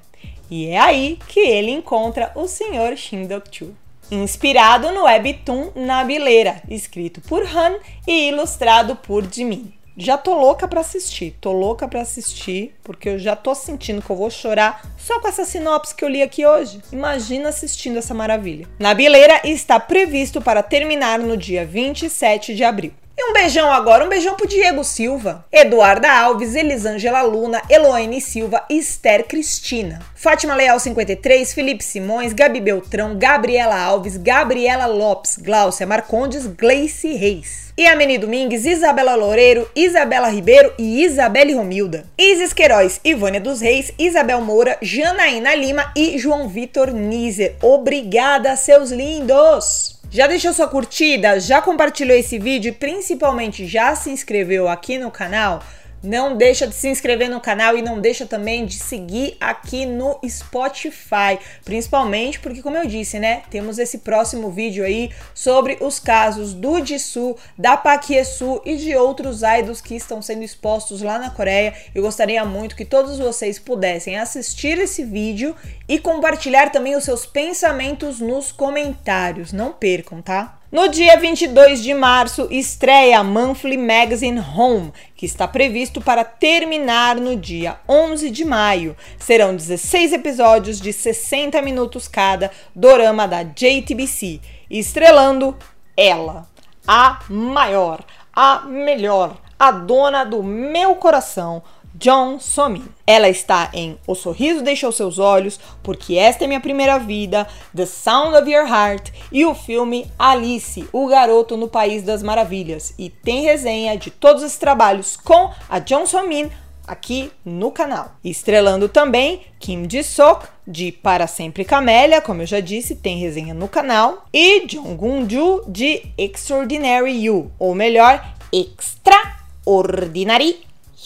E 0.48 0.68
é 0.68 0.78
aí 0.78 1.18
que 1.26 1.40
ele 1.40 1.72
encontra 1.72 2.30
o 2.36 2.46
Sr. 2.46 2.96
Shin 2.96 3.26
Dok-chul 3.26 3.74
inspirado 4.10 4.92
no 4.92 5.04
webtoon 5.04 5.72
Nabileira, 5.74 6.62
escrito 6.68 7.20
por 7.20 7.42
Han 7.44 7.76
e 8.06 8.28
ilustrado 8.28 8.96
por 8.96 9.24
Jimin. 9.24 9.72
Já 10.00 10.16
tô 10.16 10.32
louca 10.32 10.68
para 10.68 10.80
assistir, 10.80 11.36
tô 11.40 11.50
louca 11.50 11.88
para 11.88 12.00
assistir, 12.00 12.72
porque 12.84 13.08
eu 13.08 13.18
já 13.18 13.34
tô 13.34 13.52
sentindo 13.52 14.00
que 14.00 14.08
eu 14.08 14.14
vou 14.14 14.30
chorar 14.30 14.88
só 14.96 15.18
com 15.18 15.26
essa 15.26 15.44
sinopse 15.44 15.92
que 15.92 16.04
eu 16.04 16.08
li 16.08 16.22
aqui 16.22 16.46
hoje. 16.46 16.80
Imagina 16.92 17.48
assistindo 17.48 17.98
essa 17.98 18.14
maravilha. 18.14 18.68
Nabileira 18.78 19.40
está 19.42 19.80
previsto 19.80 20.40
para 20.40 20.62
terminar 20.62 21.18
no 21.18 21.36
dia 21.36 21.66
27 21.66 22.54
de 22.54 22.62
abril. 22.62 22.92
E 23.20 23.30
um 23.30 23.32
beijão 23.32 23.72
agora, 23.72 24.04
um 24.04 24.08
beijão 24.08 24.36
pro 24.36 24.46
Diego 24.46 24.84
Silva, 24.84 25.44
Eduarda 25.50 26.08
Alves, 26.08 26.54
Elisângela 26.54 27.20
Luna, 27.22 27.60
Eloane 27.68 28.20
Silva, 28.20 28.62
Esther 28.70 29.26
Cristina, 29.26 29.98
Fátima 30.14 30.54
Leal 30.54 30.78
53, 30.78 31.52
Felipe 31.52 31.82
Simões, 31.82 32.32
Gabi 32.32 32.60
Beltrão, 32.60 33.18
Gabriela 33.18 33.76
Alves, 33.76 34.16
Gabriela 34.16 34.86
Lopes, 34.86 35.36
Gláucia 35.36 35.84
Marcondes, 35.84 36.46
Gleice 36.46 37.12
Reis. 37.14 37.72
E 37.76 37.88
Ameni 37.88 38.18
Domingues, 38.18 38.64
Isabela 38.64 39.16
Loureiro, 39.16 39.68
Isabela 39.74 40.28
Ribeiro 40.28 40.72
e 40.78 41.02
Isabelle 41.02 41.54
Romilda. 41.54 42.06
Isis 42.16 42.52
Queiroz, 42.52 43.00
Ivânia 43.04 43.40
dos 43.40 43.60
Reis, 43.60 43.92
Isabel 43.98 44.40
Moura, 44.42 44.78
Janaína 44.80 45.56
Lima 45.56 45.92
e 45.96 46.16
João 46.18 46.48
Vitor 46.48 46.92
Nizer. 46.92 47.56
Obrigada, 47.62 48.54
seus 48.54 48.92
lindos! 48.92 49.97
Já 50.10 50.26
deixou 50.26 50.54
sua 50.54 50.66
curtida? 50.66 51.38
Já 51.38 51.60
compartilhou 51.60 52.16
esse 52.16 52.38
vídeo 52.38 52.70
e 52.70 52.72
principalmente 52.72 53.66
já 53.66 53.94
se 53.94 54.08
inscreveu 54.08 54.66
aqui 54.66 54.96
no 54.98 55.10
canal? 55.10 55.62
Não 56.02 56.36
deixa 56.36 56.64
de 56.64 56.74
se 56.74 56.88
inscrever 56.88 57.28
no 57.28 57.40
canal 57.40 57.76
e 57.76 57.82
não 57.82 58.00
deixa 58.00 58.24
também 58.24 58.64
de 58.64 58.74
seguir 58.74 59.36
aqui 59.40 59.84
no 59.84 60.18
Spotify, 60.28 61.38
principalmente 61.64 62.38
porque, 62.38 62.62
como 62.62 62.76
eu 62.76 62.86
disse, 62.86 63.18
né, 63.18 63.42
temos 63.50 63.78
esse 63.78 63.98
próximo 63.98 64.48
vídeo 64.50 64.84
aí 64.84 65.10
sobre 65.34 65.76
os 65.80 65.98
casos 65.98 66.54
do 66.54 66.84
Jisoo, 66.84 67.36
da 67.58 67.76
Pakiesu 67.76 68.62
e 68.64 68.76
de 68.76 68.94
outros 68.94 69.42
idols 69.42 69.80
que 69.80 69.96
estão 69.96 70.22
sendo 70.22 70.44
expostos 70.44 71.02
lá 71.02 71.18
na 71.18 71.30
Coreia. 71.30 71.74
Eu 71.92 72.02
gostaria 72.02 72.44
muito 72.44 72.76
que 72.76 72.84
todos 72.84 73.18
vocês 73.18 73.58
pudessem 73.58 74.16
assistir 74.16 74.78
esse 74.78 75.04
vídeo 75.04 75.56
e 75.88 75.98
compartilhar 75.98 76.70
também 76.70 76.94
os 76.94 77.02
seus 77.02 77.26
pensamentos 77.26 78.20
nos 78.20 78.52
comentários. 78.52 79.52
Não 79.52 79.72
percam, 79.72 80.22
tá? 80.22 80.57
No 80.70 80.86
dia 80.86 81.16
22 81.18 81.82
de 81.82 81.94
março, 81.94 82.46
estreia 82.50 83.20
a 83.20 83.24
Monthly 83.24 83.78
Magazine 83.78 84.38
Home, 84.38 84.92
que 85.16 85.24
está 85.24 85.48
previsto 85.48 85.98
para 85.98 86.24
terminar 86.24 87.16
no 87.16 87.34
dia 87.34 87.80
11 87.88 88.28
de 88.28 88.44
maio. 88.44 88.94
Serão 89.18 89.56
16 89.56 90.12
episódios 90.12 90.78
de 90.78 90.92
60 90.92 91.62
minutos 91.62 92.06
cada, 92.06 92.50
dorama 92.74 93.26
da 93.26 93.44
JTBC, 93.44 94.42
estrelando 94.68 95.56
ela, 95.96 96.46
a 96.86 97.20
maior, 97.30 98.04
a 98.30 98.60
melhor, 98.66 99.38
a 99.58 99.70
dona 99.70 100.22
do 100.22 100.42
meu 100.42 100.96
coração, 100.96 101.62
John 101.98 102.38
Somin. 102.38 102.84
Ela 103.04 103.28
está 103.28 103.70
em 103.74 103.98
O 104.06 104.14
Sorriso 104.14 104.62
Deixou 104.62 104.92
Seus 104.92 105.18
Olhos, 105.18 105.58
Porque 105.82 106.14
Esta 106.14 106.44
é 106.44 106.46
Minha 106.46 106.60
Primeira 106.60 106.96
Vida, 106.98 107.48
The 107.74 107.86
Sound 107.86 108.36
of 108.36 108.48
Your 108.48 108.68
Heart 108.68 109.10
e 109.32 109.44
o 109.44 109.52
filme 109.54 110.06
Alice, 110.16 110.88
o 110.92 111.08
Garoto 111.08 111.56
no 111.56 111.66
País 111.66 112.04
das 112.04 112.22
Maravilhas. 112.22 112.94
E 112.96 113.10
tem 113.10 113.42
resenha 113.42 113.98
de 113.98 114.12
todos 114.12 114.44
os 114.44 114.56
trabalhos 114.56 115.16
com 115.16 115.50
a 115.68 115.80
John 115.80 116.06
Somin 116.06 116.48
aqui 116.86 117.32
no 117.44 117.72
canal. 117.72 118.12
Estrelando 118.24 118.88
também 118.88 119.40
Kim 119.58 119.90
Ji-sok, 119.90 120.46
de 120.66 120.92
Para 120.92 121.26
Sempre 121.26 121.64
Camélia, 121.64 122.20
como 122.20 122.42
eu 122.42 122.46
já 122.46 122.60
disse, 122.60 122.94
tem 122.94 123.18
resenha 123.18 123.54
no 123.54 123.66
canal. 123.66 124.24
E 124.32 124.64
Jong-un-ju, 124.66 125.64
de 125.66 126.04
Extraordinary 126.16 127.24
You, 127.24 127.50
ou 127.58 127.74
melhor, 127.74 128.24
Extraordinary 128.52 130.60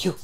You. 0.04 0.14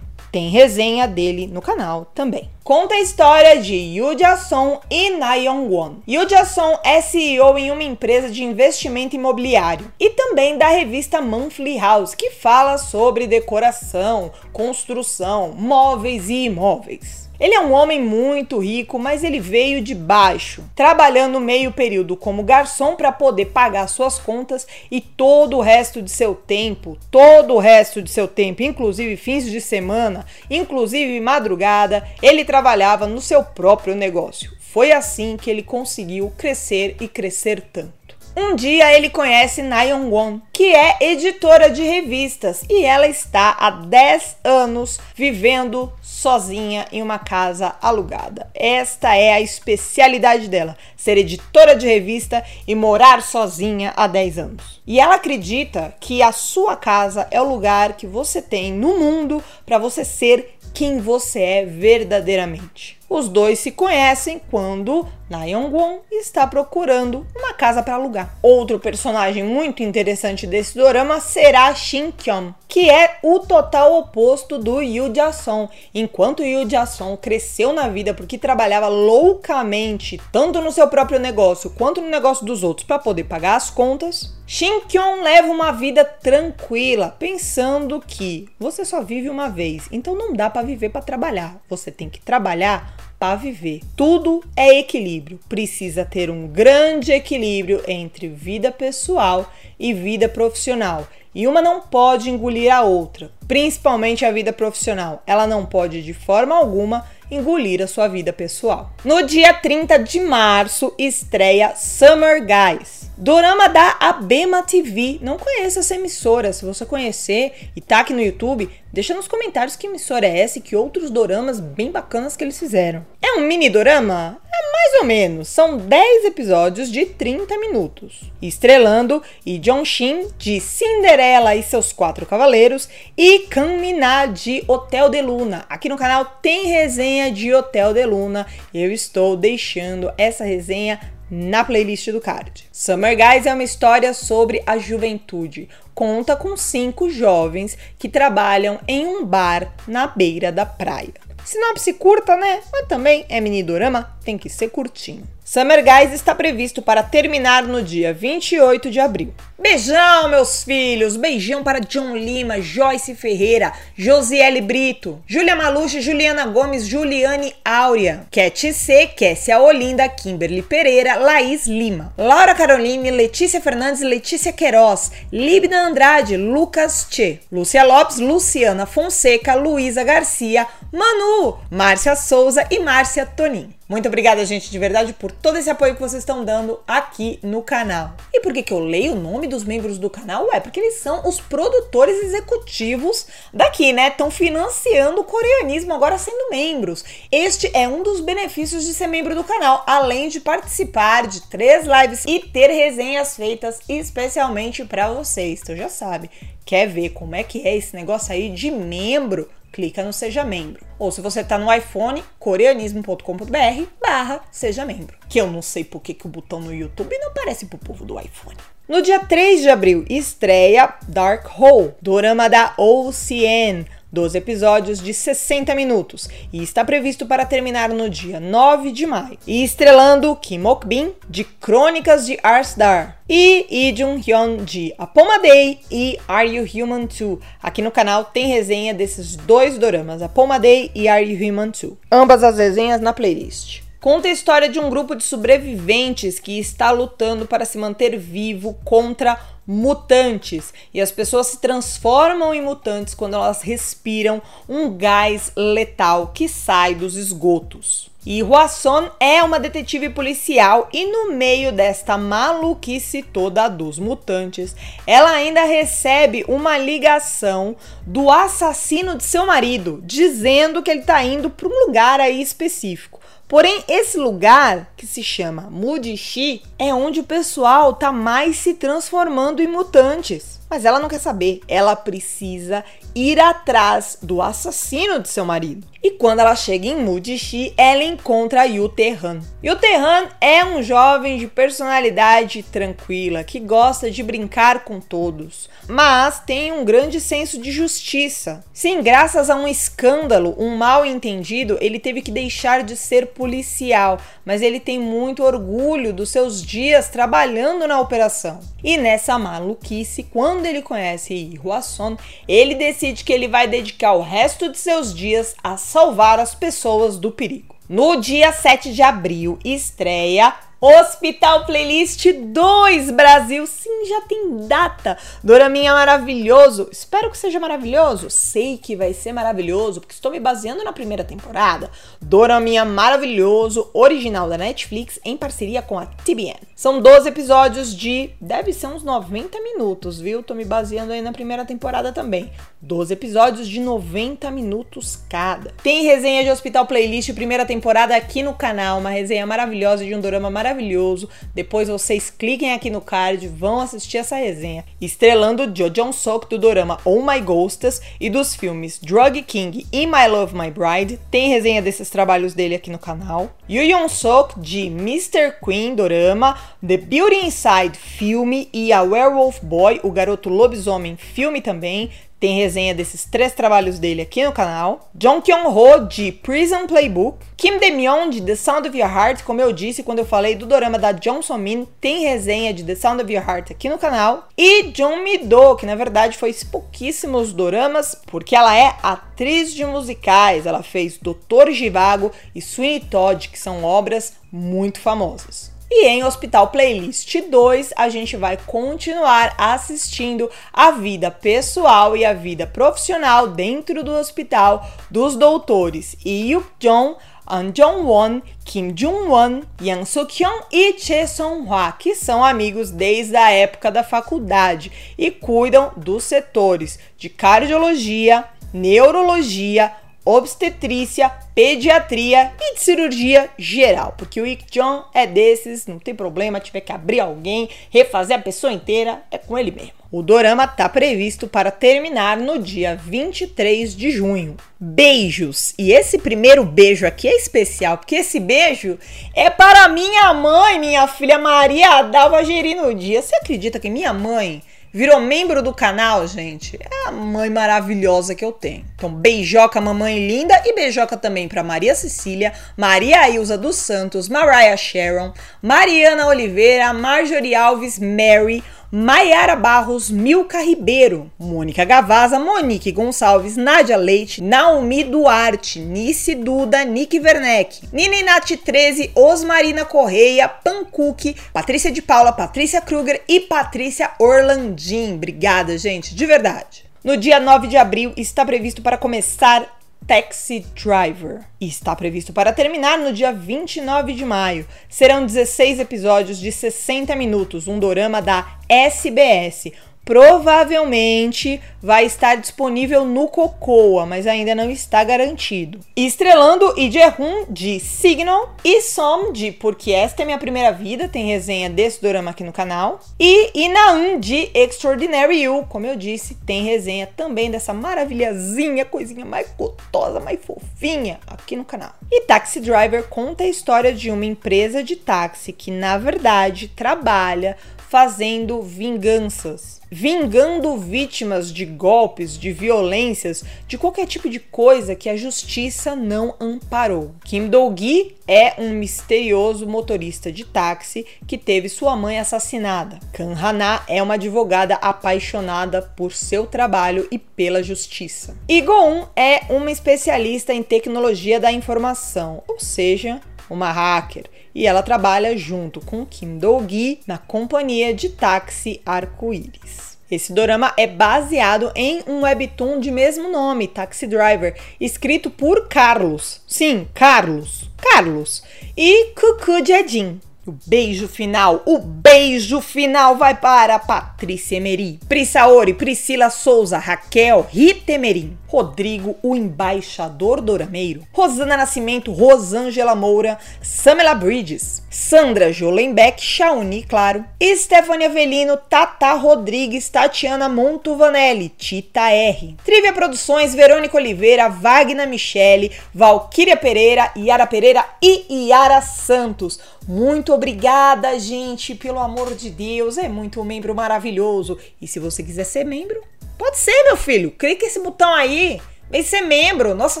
Tem 0.36 0.50
resenha 0.50 1.08
dele 1.08 1.46
no 1.46 1.62
canal 1.62 2.08
também. 2.14 2.50
Conta 2.62 2.94
a 2.94 3.00
história 3.00 3.58
de 3.58 3.74
Yu 3.74 4.14
Jason 4.16 4.82
e 4.90 5.08
Na 5.16 5.32
Won. 5.32 6.00
Yu 6.06 6.26
Jason 6.26 6.78
é 6.84 7.00
CEO 7.00 7.56
em 7.56 7.70
uma 7.70 7.82
empresa 7.82 8.28
de 8.28 8.44
investimento 8.44 9.16
imobiliário 9.16 9.90
e 9.98 10.10
também 10.10 10.58
da 10.58 10.68
revista 10.68 11.22
Monthly 11.22 11.78
House, 11.78 12.14
que 12.14 12.30
fala 12.30 12.76
sobre 12.76 13.26
decoração, 13.26 14.30
construção, 14.52 15.54
móveis 15.56 16.28
e 16.28 16.44
imóveis. 16.44 17.25
Ele 17.38 17.54
é 17.54 17.60
um 17.60 17.72
homem 17.72 18.00
muito 18.00 18.58
rico, 18.58 18.98
mas 18.98 19.22
ele 19.22 19.38
veio 19.38 19.82
de 19.82 19.94
baixo, 19.94 20.64
trabalhando 20.74 21.40
meio 21.40 21.70
período 21.70 22.16
como 22.16 22.42
garçom 22.42 22.96
para 22.96 23.12
poder 23.12 23.46
pagar 23.46 23.88
suas 23.88 24.18
contas 24.18 24.66
e 24.90 25.00
todo 25.00 25.58
o 25.58 25.60
resto 25.60 26.00
de 26.00 26.10
seu 26.10 26.34
tempo, 26.34 26.96
todo 27.10 27.54
o 27.54 27.58
resto 27.58 28.00
de 28.00 28.10
seu 28.10 28.26
tempo, 28.26 28.62
inclusive 28.62 29.16
fins 29.16 29.44
de 29.44 29.60
semana, 29.60 30.24
inclusive 30.50 31.20
madrugada, 31.20 32.06
ele 32.22 32.44
trabalhava 32.44 33.06
no 33.06 33.20
seu 33.20 33.42
próprio 33.42 33.94
negócio. 33.94 34.50
Foi 34.58 34.92
assim 34.92 35.36
que 35.36 35.50
ele 35.50 35.62
conseguiu 35.62 36.32
crescer 36.36 36.96
e 37.00 37.08
crescer 37.08 37.62
tanto. 37.72 38.05
Um 38.38 38.54
dia 38.54 38.92
ele 38.92 39.08
conhece 39.08 39.62
Nayeon 39.62 40.10
Won, 40.10 40.40
que 40.52 40.74
é 40.74 40.98
editora 41.00 41.70
de 41.70 41.82
revistas, 41.82 42.62
e 42.68 42.84
ela 42.84 43.08
está 43.08 43.56
há 43.58 43.70
10 43.70 44.36
anos 44.44 45.00
vivendo 45.14 45.90
sozinha 46.02 46.84
em 46.92 47.00
uma 47.00 47.18
casa 47.18 47.74
alugada. 47.80 48.50
Esta 48.54 49.16
é 49.16 49.32
a 49.32 49.40
especialidade 49.40 50.48
dela, 50.48 50.76
ser 50.94 51.16
editora 51.16 51.74
de 51.74 51.86
revista 51.86 52.44
e 52.68 52.74
morar 52.74 53.22
sozinha 53.22 53.94
há 53.96 54.06
10 54.06 54.38
anos. 54.38 54.82
E 54.86 55.00
ela 55.00 55.14
acredita 55.14 55.94
que 55.98 56.20
a 56.20 56.30
sua 56.30 56.76
casa 56.76 57.26
é 57.30 57.40
o 57.40 57.48
lugar 57.48 57.94
que 57.94 58.06
você 58.06 58.42
tem 58.42 58.70
no 58.70 58.98
mundo 58.98 59.42
para 59.64 59.78
você 59.78 60.04
ser 60.04 60.58
quem 60.74 61.00
você 61.00 61.40
é 61.40 61.64
verdadeiramente. 61.64 62.98
Os 63.08 63.30
dois 63.30 63.60
se 63.60 63.70
conhecem 63.70 64.42
quando 64.50 65.08
Nayeon-gon 65.28 66.00
está 66.10 66.46
procurando 66.46 67.26
uma 67.36 67.52
casa 67.52 67.82
para 67.82 67.94
alugar. 67.94 68.36
Outro 68.40 68.78
personagem 68.78 69.42
muito 69.42 69.82
interessante 69.82 70.46
desse 70.46 70.76
dorama 70.76 71.20
será 71.20 71.74
Shin 71.74 72.12
Kyung, 72.12 72.54
que 72.68 72.88
é 72.88 73.18
o 73.22 73.40
total 73.40 73.98
oposto 73.98 74.58
do 74.58 74.80
Yu 74.80 75.08
Jason. 75.10 75.68
Enquanto 75.94 76.44
Yu 76.44 76.64
Jason 76.66 77.16
cresceu 77.16 77.72
na 77.72 77.88
vida 77.88 78.14
porque 78.14 78.38
trabalhava 78.38 78.88
loucamente, 78.88 80.20
tanto 80.30 80.60
no 80.60 80.70
seu 80.70 80.86
próprio 80.88 81.18
negócio 81.18 81.70
quanto 81.70 82.00
no 82.00 82.08
negócio 82.08 82.46
dos 82.46 82.62
outros 82.62 82.86
para 82.86 82.98
poder 82.98 83.24
pagar 83.24 83.56
as 83.56 83.68
contas, 83.68 84.36
Shin 84.46 84.82
Kyung 84.82 85.22
leva 85.22 85.48
uma 85.48 85.72
vida 85.72 86.04
tranquila, 86.04 87.16
pensando 87.18 88.00
que 88.06 88.48
você 88.60 88.84
só 88.84 89.02
vive 89.02 89.28
uma 89.28 89.48
vez, 89.48 89.88
então 89.90 90.14
não 90.14 90.32
dá 90.32 90.48
para 90.48 90.62
viver 90.62 90.90
para 90.90 91.02
trabalhar. 91.02 91.60
Você 91.68 91.90
tem 91.90 92.08
que 92.08 92.20
trabalhar 92.20 92.94
para 93.18 93.36
viver. 93.36 93.80
Tudo 93.96 94.42
é 94.56 94.78
equilíbrio. 94.78 95.40
Precisa 95.48 96.04
ter 96.04 96.30
um 96.30 96.46
grande 96.46 97.12
equilíbrio 97.12 97.82
entre 97.86 98.28
vida 98.28 98.70
pessoal 98.70 99.50
e 99.78 99.92
vida 99.92 100.28
profissional. 100.28 101.06
E 101.34 101.46
uma 101.46 101.60
não 101.60 101.82
pode 101.82 102.30
engolir 102.30 102.74
a 102.74 102.82
outra, 102.82 103.30
principalmente 103.46 104.24
a 104.24 104.30
vida 104.30 104.52
profissional. 104.52 105.22
Ela 105.26 105.46
não 105.46 105.66
pode 105.66 106.02
de 106.02 106.14
forma 106.14 106.56
alguma 106.56 107.06
engolir 107.30 107.82
a 107.82 107.86
sua 107.86 108.08
vida 108.08 108.32
pessoal. 108.32 108.90
No 109.04 109.22
dia 109.22 109.52
30 109.52 109.98
de 109.98 110.20
março 110.20 110.94
estreia 110.98 111.74
Summer 111.76 112.40
Guys. 112.40 113.05
Dorama 113.18 113.66
da 113.66 113.96
Abema 113.98 114.62
TV. 114.62 115.18
Não 115.22 115.38
conheço 115.38 115.78
essa 115.78 115.94
emissora. 115.94 116.52
Se 116.52 116.66
você 116.66 116.84
conhecer 116.84 117.70
e 117.74 117.80
tá 117.80 118.00
aqui 118.00 118.12
no 118.12 118.20
YouTube, 118.20 118.68
deixa 118.92 119.14
nos 119.14 119.26
comentários 119.26 119.74
que 119.74 119.86
emissora 119.86 120.26
é 120.26 120.40
essa 120.40 120.58
e 120.58 120.60
que 120.60 120.76
outros 120.76 121.10
doramas 121.10 121.58
bem 121.58 121.90
bacanas 121.90 122.36
que 122.36 122.44
eles 122.44 122.58
fizeram. 122.58 123.06
É 123.22 123.38
um 123.38 123.40
mini 123.40 123.70
dorama? 123.70 124.38
É 124.44 124.72
mais 124.72 125.00
ou 125.00 125.04
menos. 125.06 125.48
São 125.48 125.78
10 125.78 126.26
episódios 126.26 126.92
de 126.92 127.06
30 127.06 127.58
minutos. 127.58 128.30
Estrelando 128.42 129.22
Lee 129.46 129.58
Jong-shin 129.58 130.28
de 130.36 130.60
Cinderela 130.60 131.56
e 131.56 131.62
seus 131.62 131.94
quatro 131.94 132.26
cavaleiros 132.26 132.86
e 133.16 133.40
Kang 133.50 133.80
Mina 133.80 134.26
de 134.26 134.62
Hotel 134.68 135.08
de 135.08 135.22
Luna. 135.22 135.64
Aqui 135.70 135.88
no 135.88 135.96
canal 135.96 136.24
tem 136.42 136.66
resenha 136.66 137.32
de 137.32 137.54
Hotel 137.54 137.94
de 137.94 138.04
Luna. 138.04 138.46
Eu 138.74 138.92
estou 138.92 139.38
deixando 139.38 140.12
essa 140.18 140.44
resenha 140.44 141.00
na 141.30 141.64
playlist 141.64 142.10
do 142.10 142.20
card. 142.20 142.68
Summer 142.72 143.16
Guys 143.16 143.46
é 143.46 143.52
uma 143.52 143.62
história 143.62 144.12
sobre 144.14 144.62
a 144.66 144.78
juventude. 144.78 145.68
Conta 145.94 146.36
com 146.36 146.56
cinco 146.56 147.08
jovens 147.10 147.76
que 147.98 148.08
trabalham 148.08 148.78
em 148.86 149.06
um 149.06 149.24
bar 149.24 149.72
na 149.86 150.06
beira 150.06 150.52
da 150.52 150.66
praia. 150.66 151.14
Sinopse 151.44 151.92
curta, 151.94 152.36
né? 152.36 152.60
Mas 152.72 152.88
também 152.88 153.24
é 153.28 153.40
mini 153.40 153.62
dorama, 153.62 154.16
tem 154.24 154.36
que 154.36 154.48
ser 154.48 154.68
curtinho. 154.68 155.35
Summer 155.48 155.80
Guys 155.80 156.12
está 156.12 156.34
previsto 156.34 156.82
para 156.82 157.04
terminar 157.04 157.62
no 157.62 157.80
dia 157.80 158.12
28 158.12 158.90
de 158.90 158.98
abril. 158.98 159.32
Beijão, 159.56 160.28
meus 160.28 160.64
filhos! 160.64 161.16
Beijão 161.16 161.62
para 161.62 161.78
John 161.78 162.16
Lima, 162.16 162.60
Joyce 162.60 163.14
Ferreira, 163.14 163.72
Josiele 163.96 164.60
Brito, 164.60 165.22
Júlia 165.24 165.54
Maluche, 165.54 166.00
Juliana 166.00 166.46
Gomes, 166.46 166.84
Juliane 166.84 167.54
Áurea, 167.64 168.26
Cat 168.28 168.72
C, 168.72 169.06
Kessia 169.06 169.60
Olinda, 169.60 170.08
Kimberly 170.08 170.62
Pereira, 170.62 171.14
Laís 171.14 171.68
Lima, 171.68 172.12
Laura 172.18 172.52
Caroline, 172.52 173.12
Letícia 173.12 173.60
Fernandes, 173.60 174.00
Letícia 174.00 174.52
Queiroz, 174.52 175.12
Libna 175.30 175.86
Andrade, 175.86 176.36
Lucas 176.36 177.06
Tchê, 177.08 177.38
Lúcia 177.52 177.84
Lopes, 177.84 178.18
Luciana 178.18 178.84
Fonseca, 178.84 179.54
Luísa 179.54 180.02
Garcia, 180.02 180.66
Manu, 180.92 181.56
Márcia 181.70 182.16
Souza 182.16 182.66
e 182.68 182.80
Márcia 182.80 183.24
Tonin. 183.24 183.75
Muito 183.88 184.08
obrigada, 184.08 184.44
gente, 184.44 184.68
de 184.68 184.78
verdade, 184.80 185.12
por 185.12 185.30
todo 185.30 185.58
esse 185.58 185.70
apoio 185.70 185.94
que 185.94 186.00
vocês 186.00 186.20
estão 186.20 186.44
dando 186.44 186.80
aqui 186.88 187.38
no 187.40 187.62
canal. 187.62 188.16
E 188.34 188.40
por 188.40 188.52
que, 188.52 188.60
que 188.60 188.72
eu 188.72 188.80
leio 188.80 189.12
o 189.12 189.20
nome 189.20 189.46
dos 189.46 189.62
membros 189.62 189.96
do 189.96 190.10
canal? 190.10 190.48
É 190.52 190.58
porque 190.58 190.80
eles 190.80 190.94
são 190.94 191.24
os 191.24 191.40
produtores 191.40 192.20
executivos 192.24 193.28
daqui, 193.54 193.92
né? 193.92 194.08
Estão 194.08 194.28
financiando 194.28 195.20
o 195.20 195.24
coreanismo 195.24 195.94
agora 195.94 196.18
sendo 196.18 196.50
membros. 196.50 197.04
Este 197.30 197.70
é 197.72 197.86
um 197.86 198.02
dos 198.02 198.20
benefícios 198.20 198.84
de 198.84 198.92
ser 198.92 199.06
membro 199.06 199.36
do 199.36 199.44
canal, 199.44 199.84
além 199.86 200.28
de 200.30 200.40
participar 200.40 201.28
de 201.28 201.42
três 201.42 201.86
lives 201.86 202.24
e 202.26 202.40
ter 202.40 202.66
resenhas 202.66 203.36
feitas 203.36 203.78
especialmente 203.88 204.84
para 204.84 205.12
vocês. 205.12 205.60
Então 205.62 205.76
já 205.76 205.88
sabe, 205.88 206.28
quer 206.64 206.88
ver 206.88 207.10
como 207.10 207.36
é 207.36 207.44
que 207.44 207.64
é 207.64 207.76
esse 207.76 207.94
negócio 207.94 208.32
aí 208.32 208.50
de 208.50 208.68
membro? 208.68 209.48
Clica 209.76 210.02
no 210.02 210.10
Seja 210.10 210.42
Membro. 210.42 210.82
Ou 210.98 211.12
se 211.12 211.20
você 211.20 211.42
está 211.42 211.58
no 211.58 211.70
iPhone, 211.70 212.24
coreanismo.com.br 212.38 213.86
barra 214.00 214.40
Seja 214.50 214.86
Membro. 214.86 215.18
Que 215.28 215.38
eu 215.38 215.46
não 215.48 215.60
sei 215.60 215.84
por 215.84 216.00
que, 216.00 216.14
que 216.14 216.26
o 216.26 216.30
botão 216.30 216.60
no 216.60 216.72
YouTube 216.72 217.14
não 217.18 217.28
aparece 217.28 217.66
pro 217.66 217.76
povo 217.76 218.02
do 218.06 218.18
iPhone. 218.18 218.56
No 218.88 219.02
dia 219.02 219.18
3 219.18 219.60
de 219.60 219.68
abril, 219.68 220.06
estreia 220.08 220.94
Dark 221.06 221.46
Hole, 221.58 221.92
dorama 222.00 222.48
da 222.48 222.72
OCN, 222.78 223.84
12 224.16 224.38
episódios 224.38 225.02
de 225.02 225.12
60 225.12 225.74
minutos 225.74 226.26
e 226.50 226.62
está 226.62 226.82
previsto 226.82 227.26
para 227.26 227.44
terminar 227.44 227.90
no 227.90 228.08
dia 228.08 228.40
9 228.40 228.90
de 228.90 229.06
maio. 229.06 229.36
E 229.46 229.62
estrelando 229.62 230.34
Kim 230.36 230.64
Ok-bin 230.64 231.12
de 231.28 231.44
Crônicas 231.44 232.24
de 232.24 232.38
Arsdar 232.42 233.18
e 233.28 233.66
Lee 233.70 233.94
Jung-hyun 233.94 234.64
de 234.64 234.94
A 234.96 235.06
Poma 235.06 235.38
Day 235.38 235.80
e 235.90 236.18
Are 236.26 236.48
You 236.48 236.64
Human 236.64 237.06
Too. 237.06 237.38
Aqui 237.62 237.82
no 237.82 237.90
canal 237.90 238.24
tem 238.24 238.46
resenha 238.46 238.94
desses 238.94 239.36
dois 239.36 239.76
doramas, 239.76 240.22
A 240.22 240.28
Poma 240.28 240.58
Day 240.58 240.90
e 240.94 241.08
Are 241.08 241.22
You 241.22 241.50
Human 241.50 241.70
Too. 241.70 241.98
Ambas 242.10 242.42
as 242.42 242.56
resenhas 242.56 243.02
na 243.02 243.12
playlist. 243.12 243.85
Conta 244.06 244.28
a 244.28 244.30
história 244.30 244.68
de 244.68 244.78
um 244.78 244.88
grupo 244.88 245.16
de 245.16 245.24
sobreviventes 245.24 246.38
que 246.38 246.60
está 246.60 246.92
lutando 246.92 247.44
para 247.44 247.64
se 247.64 247.76
manter 247.76 248.16
vivo 248.16 248.78
contra 248.84 249.36
mutantes. 249.66 250.72
E 250.94 251.00
as 251.00 251.10
pessoas 251.10 251.48
se 251.48 251.60
transformam 251.60 252.54
em 252.54 252.62
mutantes 252.62 253.16
quando 253.16 253.34
elas 253.34 253.62
respiram 253.62 254.40
um 254.68 254.96
gás 254.96 255.50
letal 255.56 256.28
que 256.28 256.48
sai 256.48 256.94
dos 256.94 257.16
esgotos. 257.16 258.08
E 258.24 258.44
Hwason 258.44 259.10
é 259.18 259.42
uma 259.42 259.58
detetive 259.58 260.08
policial 260.08 260.88
e 260.92 261.04
no 261.10 261.32
meio 261.32 261.72
desta 261.72 262.16
maluquice 262.16 263.24
toda 263.24 263.66
dos 263.66 263.98
mutantes, 263.98 264.76
ela 265.04 265.30
ainda 265.30 265.64
recebe 265.64 266.44
uma 266.46 266.78
ligação 266.78 267.74
do 268.06 268.30
assassino 268.30 269.16
de 269.16 269.24
seu 269.24 269.44
marido, 269.44 270.00
dizendo 270.04 270.80
que 270.80 270.92
ele 270.92 271.00
está 271.00 271.24
indo 271.24 271.50
para 271.50 271.66
um 271.66 271.86
lugar 271.86 272.20
aí 272.20 272.40
específico. 272.40 273.25
Porém, 273.48 273.84
esse 273.86 274.18
lugar, 274.18 274.92
que 274.96 275.06
se 275.06 275.22
chama 275.22 275.68
Mudishi, 275.70 276.62
é 276.78 276.92
onde 276.92 277.20
o 277.20 277.24
pessoal 277.24 277.92
tá 277.94 278.10
mais 278.10 278.56
se 278.56 278.74
transformando 278.74 279.62
em 279.62 279.68
mutantes. 279.68 280.58
Mas 280.68 280.84
ela 280.84 280.98
não 280.98 281.08
quer 281.08 281.20
saber, 281.20 281.60
ela 281.68 281.94
precisa 281.94 282.84
ir 283.14 283.38
atrás 283.38 284.18
do 284.20 284.42
assassino 284.42 285.20
de 285.20 285.28
seu 285.28 285.44
marido. 285.44 285.86
E 286.02 286.12
quando 286.12 286.40
ela 286.40 286.54
chega 286.54 286.86
em 286.86 286.96
Mudishi, 286.96 287.72
ela 287.76 288.04
encontra 288.04 288.66
Yu 288.66 288.88
Terran. 288.88 289.40
Yu 289.62 289.76
Terran 289.76 290.28
é 290.40 290.64
um 290.64 290.82
jovem 290.82 291.38
de 291.38 291.46
personalidade 291.46 292.62
tranquila, 292.62 293.42
que 293.42 293.58
gosta 293.58 294.10
de 294.10 294.22
brincar 294.22 294.84
com 294.84 295.00
todos, 295.00 295.68
mas 295.88 296.40
tem 296.40 296.72
um 296.72 296.84
grande 296.84 297.20
senso 297.20 297.60
de 297.60 297.72
justiça. 297.72 298.64
Sim, 298.72 299.02
graças 299.02 299.48
a 299.50 299.56
um 299.56 299.66
escândalo, 299.66 300.54
um 300.58 300.76
mal 300.76 301.04
entendido, 301.04 301.78
ele 301.80 301.98
teve 301.98 302.22
que 302.22 302.30
deixar 302.30 302.82
de 302.82 302.96
ser 302.96 303.28
policial, 303.28 304.18
mas 304.44 304.62
ele 304.62 304.78
tem 304.78 304.98
muito 304.98 305.42
orgulho 305.42 306.12
dos 306.12 306.30
seus 306.30 306.62
dias 306.62 307.08
trabalhando 307.08 307.86
na 307.86 308.00
operação. 308.00 308.60
E 308.84 308.96
nessa 308.96 309.38
maluquice, 309.38 310.22
quando 310.22 310.66
ele 310.66 310.82
conhece 310.82 311.34
Ihuason, 311.34 312.16
ele 312.46 312.74
decide 312.74 313.24
que 313.24 313.32
ele 313.32 313.48
vai 313.48 313.66
dedicar 313.66 314.12
o 314.12 314.22
resto 314.22 314.70
de 314.70 314.78
seus 314.78 315.12
dias 315.12 315.56
a 315.62 315.76
salvar 315.86 316.40
as 316.40 316.52
pessoas 316.52 317.16
do 317.16 317.30
perigo. 317.30 317.76
No 317.88 318.16
dia 318.16 318.52
7 318.52 318.92
de 318.92 319.02
abril 319.02 319.56
estreia 319.64 320.52
Hospital 320.78 321.64
Playlist 321.64 322.26
2 322.30 323.10
Brasil. 323.10 323.66
Sim, 323.66 324.04
já 324.04 324.20
tem 324.22 324.58
data. 324.66 325.16
Doraminha 325.42 325.94
maravilhoso. 325.94 326.90
Espero 326.92 327.30
que 327.30 327.38
seja 327.38 327.58
maravilhoso. 327.58 328.28
Sei 328.28 328.76
que 328.76 328.94
vai 328.94 329.14
ser 329.14 329.32
maravilhoso, 329.32 330.00
porque 330.00 330.12
estou 330.12 330.30
me 330.30 330.38
baseando 330.38 330.84
na 330.84 330.92
primeira 330.92 331.24
temporada. 331.24 331.90
Doraminha 332.20 332.84
maravilhoso, 332.84 333.88
original 333.94 334.50
da 334.50 334.58
Netflix, 334.58 335.18
em 335.24 335.34
parceria 335.34 335.80
com 335.80 335.98
a 335.98 336.04
TBN. 336.04 336.60
São 336.74 337.00
12 337.00 337.26
episódios 337.26 337.96
de. 337.96 338.30
Deve 338.38 338.70
ser 338.74 338.88
uns 338.88 339.02
90 339.02 339.58
minutos, 339.62 340.20
viu? 340.20 340.42
Tô 340.42 340.54
me 340.54 340.64
baseando 340.66 341.12
aí 341.12 341.22
na 341.22 341.32
primeira 341.32 341.64
temporada 341.64 342.12
também. 342.12 342.52
12 342.82 343.14
episódios 343.14 343.66
de 343.66 343.80
90 343.80 344.50
minutos 344.50 345.18
cada. 345.30 345.72
Tem 345.82 346.04
resenha 346.04 346.44
de 346.44 346.50
Hospital 346.50 346.84
Playlist 346.86 347.32
primeira 347.32 347.64
temporada 347.64 348.14
aqui 348.14 348.42
no 348.42 348.52
canal, 348.52 348.98
uma 348.98 349.10
resenha 349.10 349.46
maravilhosa 349.46 350.04
de 350.04 350.14
um 350.14 350.20
dorama 350.20 350.50
maravilhoso 350.50 350.65
maravilhoso. 350.66 351.28
Depois 351.54 351.88
vocês 351.88 352.30
cliquem 352.30 352.72
aqui 352.72 352.90
no 352.90 353.00
card, 353.00 353.46
vão 353.46 353.80
assistir 353.80 354.18
essa 354.18 354.36
resenha. 354.36 354.84
Estrelando 355.00 355.72
Jo 355.72 355.88
Jong 355.88 356.12
Sok 356.12 356.48
do 356.48 356.58
dorama 356.58 356.98
Oh 357.04 357.22
My 357.22 357.40
Ghostas 357.40 358.00
e 358.20 358.28
dos 358.28 358.56
filmes 358.56 358.98
Drug 358.98 359.40
King 359.42 359.86
e 359.92 360.06
My 360.06 360.26
Love 360.28 360.54
My 360.56 360.70
Bride. 360.70 361.20
Tem 361.30 361.50
resenha 361.50 361.80
desses 361.80 362.10
trabalhos 362.10 362.54
dele 362.54 362.74
aqui 362.74 362.90
no 362.90 362.98
canal. 362.98 363.50
Yoo 363.68 363.84
Young 363.84 364.08
Sok 364.08 364.58
de 364.60 364.86
Mr. 364.86 365.54
Queen 365.64 365.94
dorama, 365.94 366.58
The 366.86 366.96
Beauty 366.96 367.46
Inside 367.46 367.96
filme 367.96 368.68
e 368.72 368.92
A 368.92 369.02
Werewolf 369.02 369.60
Boy, 369.62 370.00
o 370.02 370.10
garoto 370.10 370.48
lobisomem 370.48 371.16
filme 371.16 371.60
também. 371.60 372.10
Tem 372.38 372.58
resenha 372.58 372.94
desses 372.94 373.24
três 373.24 373.54
trabalhos 373.54 373.98
dele 373.98 374.20
aqui 374.20 374.44
no 374.44 374.52
canal. 374.52 375.08
Jong 375.14 375.40
Kyung-ho 375.40 376.06
de 376.06 376.32
Prison 376.32 376.86
Playbook. 376.86 377.38
Kim 377.56 377.78
De-myung 377.78 378.28
de 378.28 378.42
The 378.42 378.54
Sound 378.54 378.86
of 378.86 378.98
Your 378.98 379.10
Heart, 379.10 379.42
como 379.42 379.62
eu 379.62 379.72
disse 379.72 380.02
quando 380.02 380.18
eu 380.18 380.26
falei 380.26 380.54
do 380.54 380.66
dorama 380.66 380.98
da 380.98 381.12
Jong 381.12 381.42
So-min, 381.42 381.88
tem 381.98 382.24
resenha 382.24 382.74
de 382.74 382.84
The 382.84 382.94
Sound 382.94 383.22
of 383.22 383.32
Your 383.32 383.42
Heart 383.42 383.70
aqui 383.70 383.88
no 383.88 383.96
canal. 383.96 384.48
E 384.58 384.92
Jung 384.94 385.22
Mi-do, 385.22 385.76
que 385.76 385.86
na 385.86 385.94
verdade 385.94 386.36
foi 386.36 386.54
pouquíssimos 386.70 387.54
doramas, 387.54 388.20
porque 388.26 388.54
ela 388.54 388.76
é 388.76 388.94
atriz 389.02 389.72
de 389.72 389.86
musicais. 389.86 390.66
Ela 390.66 390.82
fez 390.82 391.16
Doutor 391.16 391.70
Givago 391.72 392.30
e 392.54 392.60
Sweeney 392.60 393.00
Todd, 393.00 393.48
que 393.48 393.58
são 393.58 393.82
obras 393.82 394.34
muito 394.52 395.00
famosas. 395.00 395.75
E 395.88 396.04
em 396.06 396.24
Hospital 396.24 396.66
Playlist 396.68 397.32
2, 397.48 397.92
a 397.96 398.08
gente 398.08 398.36
vai 398.36 398.56
continuar 398.56 399.54
assistindo 399.56 400.50
a 400.72 400.90
vida 400.90 401.30
pessoal 401.30 402.16
e 402.16 402.24
a 402.24 402.32
vida 402.32 402.66
profissional 402.66 403.46
dentro 403.46 404.02
do 404.02 404.10
hospital 404.10 404.84
dos 405.08 405.36
doutores 405.36 406.16
Yuk 406.26 406.66
Jong, 406.80 407.16
An 407.46 407.70
Jong-won, 407.70 408.42
Kim 408.64 408.92
Jung-won, 408.98 409.62
Yang 409.80 410.06
Soo-kyung 410.06 410.62
e 410.72 410.98
Choi 410.98 411.24
Song-hwa, 411.28 411.92
que 411.92 412.16
são 412.16 412.44
amigos 412.44 412.90
desde 412.90 413.36
a 413.36 413.52
época 413.52 413.88
da 413.88 414.02
faculdade 414.02 414.90
e 415.16 415.30
cuidam 415.30 415.92
dos 415.96 416.24
setores 416.24 416.98
de 417.16 417.28
cardiologia, 417.28 418.44
neurologia, 418.74 419.92
obstetrícia, 420.26 421.30
pediatria 421.54 422.52
e 422.60 422.74
de 422.74 422.80
cirurgia 422.80 423.48
geral, 423.56 424.12
porque 424.18 424.40
o 424.40 424.46
Ikjon 424.46 425.04
é 425.14 425.24
desses, 425.24 425.86
não 425.86 426.00
tem 426.00 426.16
problema, 426.16 426.58
tiver 426.58 426.80
que 426.80 426.92
abrir 426.92 427.20
alguém, 427.20 427.68
refazer 427.90 428.36
a 428.36 428.42
pessoa 428.42 428.72
inteira, 428.72 429.22
é 429.30 429.38
com 429.38 429.56
ele 429.56 429.70
mesmo. 429.70 429.92
O 430.10 430.22
dorama 430.22 430.64
está 430.64 430.88
previsto 430.88 431.46
para 431.46 431.70
terminar 431.70 432.36
no 432.36 432.58
dia 432.58 432.96
23 432.96 433.94
de 433.94 434.10
junho. 434.10 434.56
Beijos! 434.78 435.74
E 435.78 435.92
esse 435.92 436.18
primeiro 436.18 436.64
beijo 436.64 437.06
aqui 437.06 437.28
é 437.28 437.36
especial, 437.36 437.98
porque 437.98 438.16
esse 438.16 438.40
beijo 438.40 438.98
é 439.34 439.48
para 439.48 439.88
minha 439.88 440.32
mãe, 440.34 440.78
minha 440.78 441.06
filha 441.06 441.38
Maria 441.38 442.02
Dalva 442.02 442.44
Gerino 442.44 442.94
Dia. 442.94 443.22
Você 443.22 443.34
acredita 443.36 443.78
que 443.78 443.90
minha 443.90 444.12
mãe 444.12 444.62
Virou 444.96 445.20
membro 445.20 445.62
do 445.62 445.74
canal, 445.74 446.26
gente? 446.26 446.78
É 446.80 447.08
a 447.08 447.12
mãe 447.12 447.50
maravilhosa 447.50 448.34
que 448.34 448.42
eu 448.42 448.50
tenho. 448.50 448.82
Então, 448.94 449.12
beijoca, 449.12 449.78
mamãe 449.78 450.26
linda, 450.26 450.58
e 450.64 450.74
beijoca 450.74 451.18
também 451.18 451.46
para 451.46 451.62
Maria 451.62 451.94
Cecília, 451.94 452.54
Maria 452.78 453.28
Ilza 453.28 453.58
dos 453.58 453.76
Santos, 453.76 454.26
Mariah 454.26 454.74
Sharon, 454.74 455.34
Mariana 455.60 456.26
Oliveira, 456.28 456.94
Marjorie 456.94 457.54
Alves, 457.54 457.98
Mary, 457.98 458.64
Maiara 458.90 459.56
Barros, 459.56 460.10
Milka 460.10 460.60
Ribeiro, 460.60 461.30
Mônica 461.38 461.84
Gavaza, 461.84 462.38
Monique 462.38 462.92
Gonçalves, 462.92 463.56
Nádia 463.56 463.96
Leite, 463.96 464.40
Naomi 464.40 465.02
Duarte, 465.02 465.80
Nice 465.80 466.34
Duda, 466.36 466.84
Nick 466.84 467.18
Werneck, 467.18 467.88
Nininati 467.92 468.56
13, 468.56 469.10
Osmarina 469.14 469.84
Correia, 469.84 470.48
Pancuque, 470.48 471.34
Patrícia 471.52 471.90
de 471.90 472.00
Paula, 472.00 472.32
Patrícia 472.32 472.80
Kruger 472.80 473.22
e 473.28 473.40
Patrícia 473.40 474.12
Orlandim. 474.20 475.14
Obrigada, 475.14 475.76
gente, 475.76 476.14
de 476.14 476.24
verdade. 476.24 476.84
No 477.02 477.16
dia 477.16 477.38
9 477.38 477.68
de 477.68 477.76
abril 477.76 478.12
está 478.16 478.44
previsto 478.44 478.82
para 478.82 478.98
começar 478.98 479.75
Taxi 480.06 480.64
Driver. 480.74 481.40
E 481.60 481.66
está 481.66 481.96
previsto 481.96 482.32
para 482.32 482.52
terminar 482.52 482.96
no 482.96 483.12
dia 483.12 483.32
29 483.32 484.12
de 484.12 484.24
maio. 484.24 484.66
Serão 484.88 485.26
16 485.26 485.80
episódios 485.80 486.38
de 486.38 486.52
60 486.52 487.16
minutos, 487.16 487.66
um 487.66 487.78
dorama 487.78 488.22
da 488.22 488.58
SBS, 488.68 489.72
provavelmente 490.06 491.60
vai 491.82 492.06
estar 492.06 492.36
disponível 492.36 493.04
no 493.04 493.26
Cocoa, 493.26 494.06
mas 494.06 494.26
ainda 494.26 494.54
não 494.54 494.70
está 494.70 495.02
garantido. 495.02 495.80
Estrelando 495.96 496.74
Jae-hoon 496.76 497.46
de 497.50 497.80
Signal 497.80 498.54
e 498.64 498.80
Som 498.82 499.32
de 499.32 499.50
Porque 499.50 499.90
Esta 499.90 500.22
é 500.22 500.24
Minha 500.24 500.38
Primeira 500.38 500.70
Vida, 500.72 501.08
tem 501.08 501.26
resenha 501.26 501.68
desse 501.68 502.00
dorama 502.00 502.30
aqui 502.30 502.44
no 502.44 502.52
canal. 502.52 503.00
E 503.18 503.50
Inaun 503.52 504.20
de 504.20 504.48
Extraordinary 504.54 505.42
You, 505.42 505.66
como 505.68 505.86
eu 505.86 505.96
disse, 505.96 506.36
tem 506.46 506.62
resenha 506.62 507.08
também 507.16 507.50
dessa 507.50 507.74
maravilhazinha, 507.74 508.84
coisinha 508.84 509.24
mais 509.24 509.48
gostosa, 509.58 510.20
mais 510.20 510.38
fofinha 510.40 511.18
aqui 511.26 511.56
no 511.56 511.64
canal. 511.64 511.92
E 512.10 512.22
Taxi 512.22 512.60
Driver 512.60 513.08
conta 513.08 513.42
a 513.42 513.48
história 513.48 513.92
de 513.92 514.10
uma 514.10 514.24
empresa 514.24 514.84
de 514.84 514.94
táxi 514.94 515.52
que, 515.52 515.72
na 515.72 515.98
verdade, 515.98 516.68
trabalha 516.68 517.56
fazendo 517.96 518.60
vinganças, 518.60 519.80
vingando 519.90 520.76
vítimas 520.76 521.50
de 521.50 521.64
golpes, 521.64 522.38
de 522.38 522.52
violências, 522.52 523.42
de 523.66 523.78
qualquer 523.78 524.06
tipo 524.06 524.28
de 524.28 524.38
coisa 524.38 524.94
que 524.94 525.08
a 525.08 525.16
justiça 525.16 525.96
não 525.96 526.34
amparou. 526.38 527.14
Kim 527.24 527.48
Do-gi 527.48 528.14
é 528.28 528.60
um 528.60 528.74
misterioso 528.74 529.66
motorista 529.66 530.30
de 530.30 530.44
táxi 530.44 531.06
que 531.26 531.38
teve 531.38 531.70
sua 531.70 531.96
mãe 531.96 532.18
assassinada. 532.18 532.98
Kan 533.14 533.32
Hana 533.32 533.80
é 533.88 534.02
uma 534.02 534.14
advogada 534.14 534.74
apaixonada 534.74 535.80
por 535.80 536.12
seu 536.12 536.44
trabalho 536.44 537.08
e 537.10 537.18
pela 537.18 537.62
justiça. 537.62 538.36
E 538.46 538.60
Go-un 538.60 539.06
é 539.16 539.40
uma 539.48 539.70
especialista 539.70 540.52
em 540.52 540.62
tecnologia 540.62 541.40
da 541.40 541.50
informação, 541.50 542.42
ou 542.46 542.60
seja, 542.60 543.22
uma 543.50 543.70
hacker, 543.70 544.24
e 544.54 544.66
ela 544.66 544.82
trabalha 544.82 545.36
junto 545.36 545.80
com 545.80 546.06
Kim 546.06 546.38
Do-gi 546.38 547.00
na 547.06 547.18
companhia 547.18 547.92
de 547.94 548.08
táxi 548.08 548.80
Arco-Íris. 548.84 549.96
Esse 550.10 550.32
dorama 550.32 550.72
é 550.76 550.86
baseado 550.86 551.72
em 551.74 552.02
um 552.06 552.22
webtoon 552.22 552.78
de 552.78 552.92
mesmo 552.92 553.28
nome, 553.28 553.66
Taxi 553.66 554.06
Driver, 554.06 554.56
escrito 554.80 555.30
por 555.30 555.66
Carlos. 555.66 556.40
Sim, 556.46 556.86
Carlos. 556.94 557.68
Carlos. 557.76 558.44
E 558.76 559.12
Cucu 559.14 559.66
Jadin. 559.66 560.20
O 560.46 560.54
beijo 560.64 561.08
final, 561.08 561.60
o 561.66 561.76
beijo 561.76 562.60
final 562.60 563.16
vai 563.16 563.34
para 563.34 563.80
Patrícia 563.80 564.58
Emery, 564.58 565.00
Prissaori, 565.08 565.74
Priscila 565.74 566.30
Souza, 566.30 566.78
Raquel, 566.78 567.44
Rita 567.50 567.90
Emerim, 567.90 568.38
Rodrigo, 568.46 569.16
o 569.24 569.34
embaixador 569.34 570.40
dorameiro, 570.40 571.02
Rosana 571.12 571.56
Nascimento, 571.56 572.12
Rosângela 572.12 572.94
Moura, 572.94 573.36
Samela 573.60 574.14
Bridges, 574.14 574.84
Sandra 574.88 575.52
Jolenbeck, 575.52 576.22
Shauni, 576.22 576.84
claro, 576.84 577.24
Stefania 577.42 578.06
Avelino, 578.06 578.56
Tata 578.56 579.12
Rodrigues, 579.14 579.88
Tatiana 579.88 580.48
Montovanelli, 580.48 581.48
Tita 581.48 582.08
R, 582.12 582.56
Trivia 582.64 582.92
Produções, 582.92 583.52
Verônica 583.52 583.96
Oliveira, 583.96 584.48
Wagner 584.48 585.08
Michele, 585.08 585.72
Valquíria 585.92 586.56
Pereira, 586.56 587.10
Yara 587.16 587.48
Pereira 587.48 587.84
e 588.00 588.48
Yara 588.48 588.80
Santos. 588.80 589.58
Muito 589.88 590.35
obrigada, 590.36 591.18
gente, 591.18 591.74
pelo 591.74 591.98
amor 591.98 592.34
de 592.34 592.50
Deus, 592.50 592.98
é 592.98 593.08
muito 593.08 593.40
um 593.40 593.44
membro 593.44 593.74
maravilhoso. 593.74 594.58
E 594.80 594.86
se 594.86 595.00
você 595.00 595.22
quiser 595.22 595.44
ser 595.44 595.64
membro, 595.64 596.00
pode 596.38 596.58
ser, 596.58 596.84
meu 596.84 596.96
filho. 596.96 597.30
Clique 597.32 597.64
esse 597.64 597.80
botão 597.80 598.14
aí. 598.14 598.60
Vem 598.88 599.02
ser 599.02 599.22
membro, 599.22 599.74
Nossa 599.74 600.00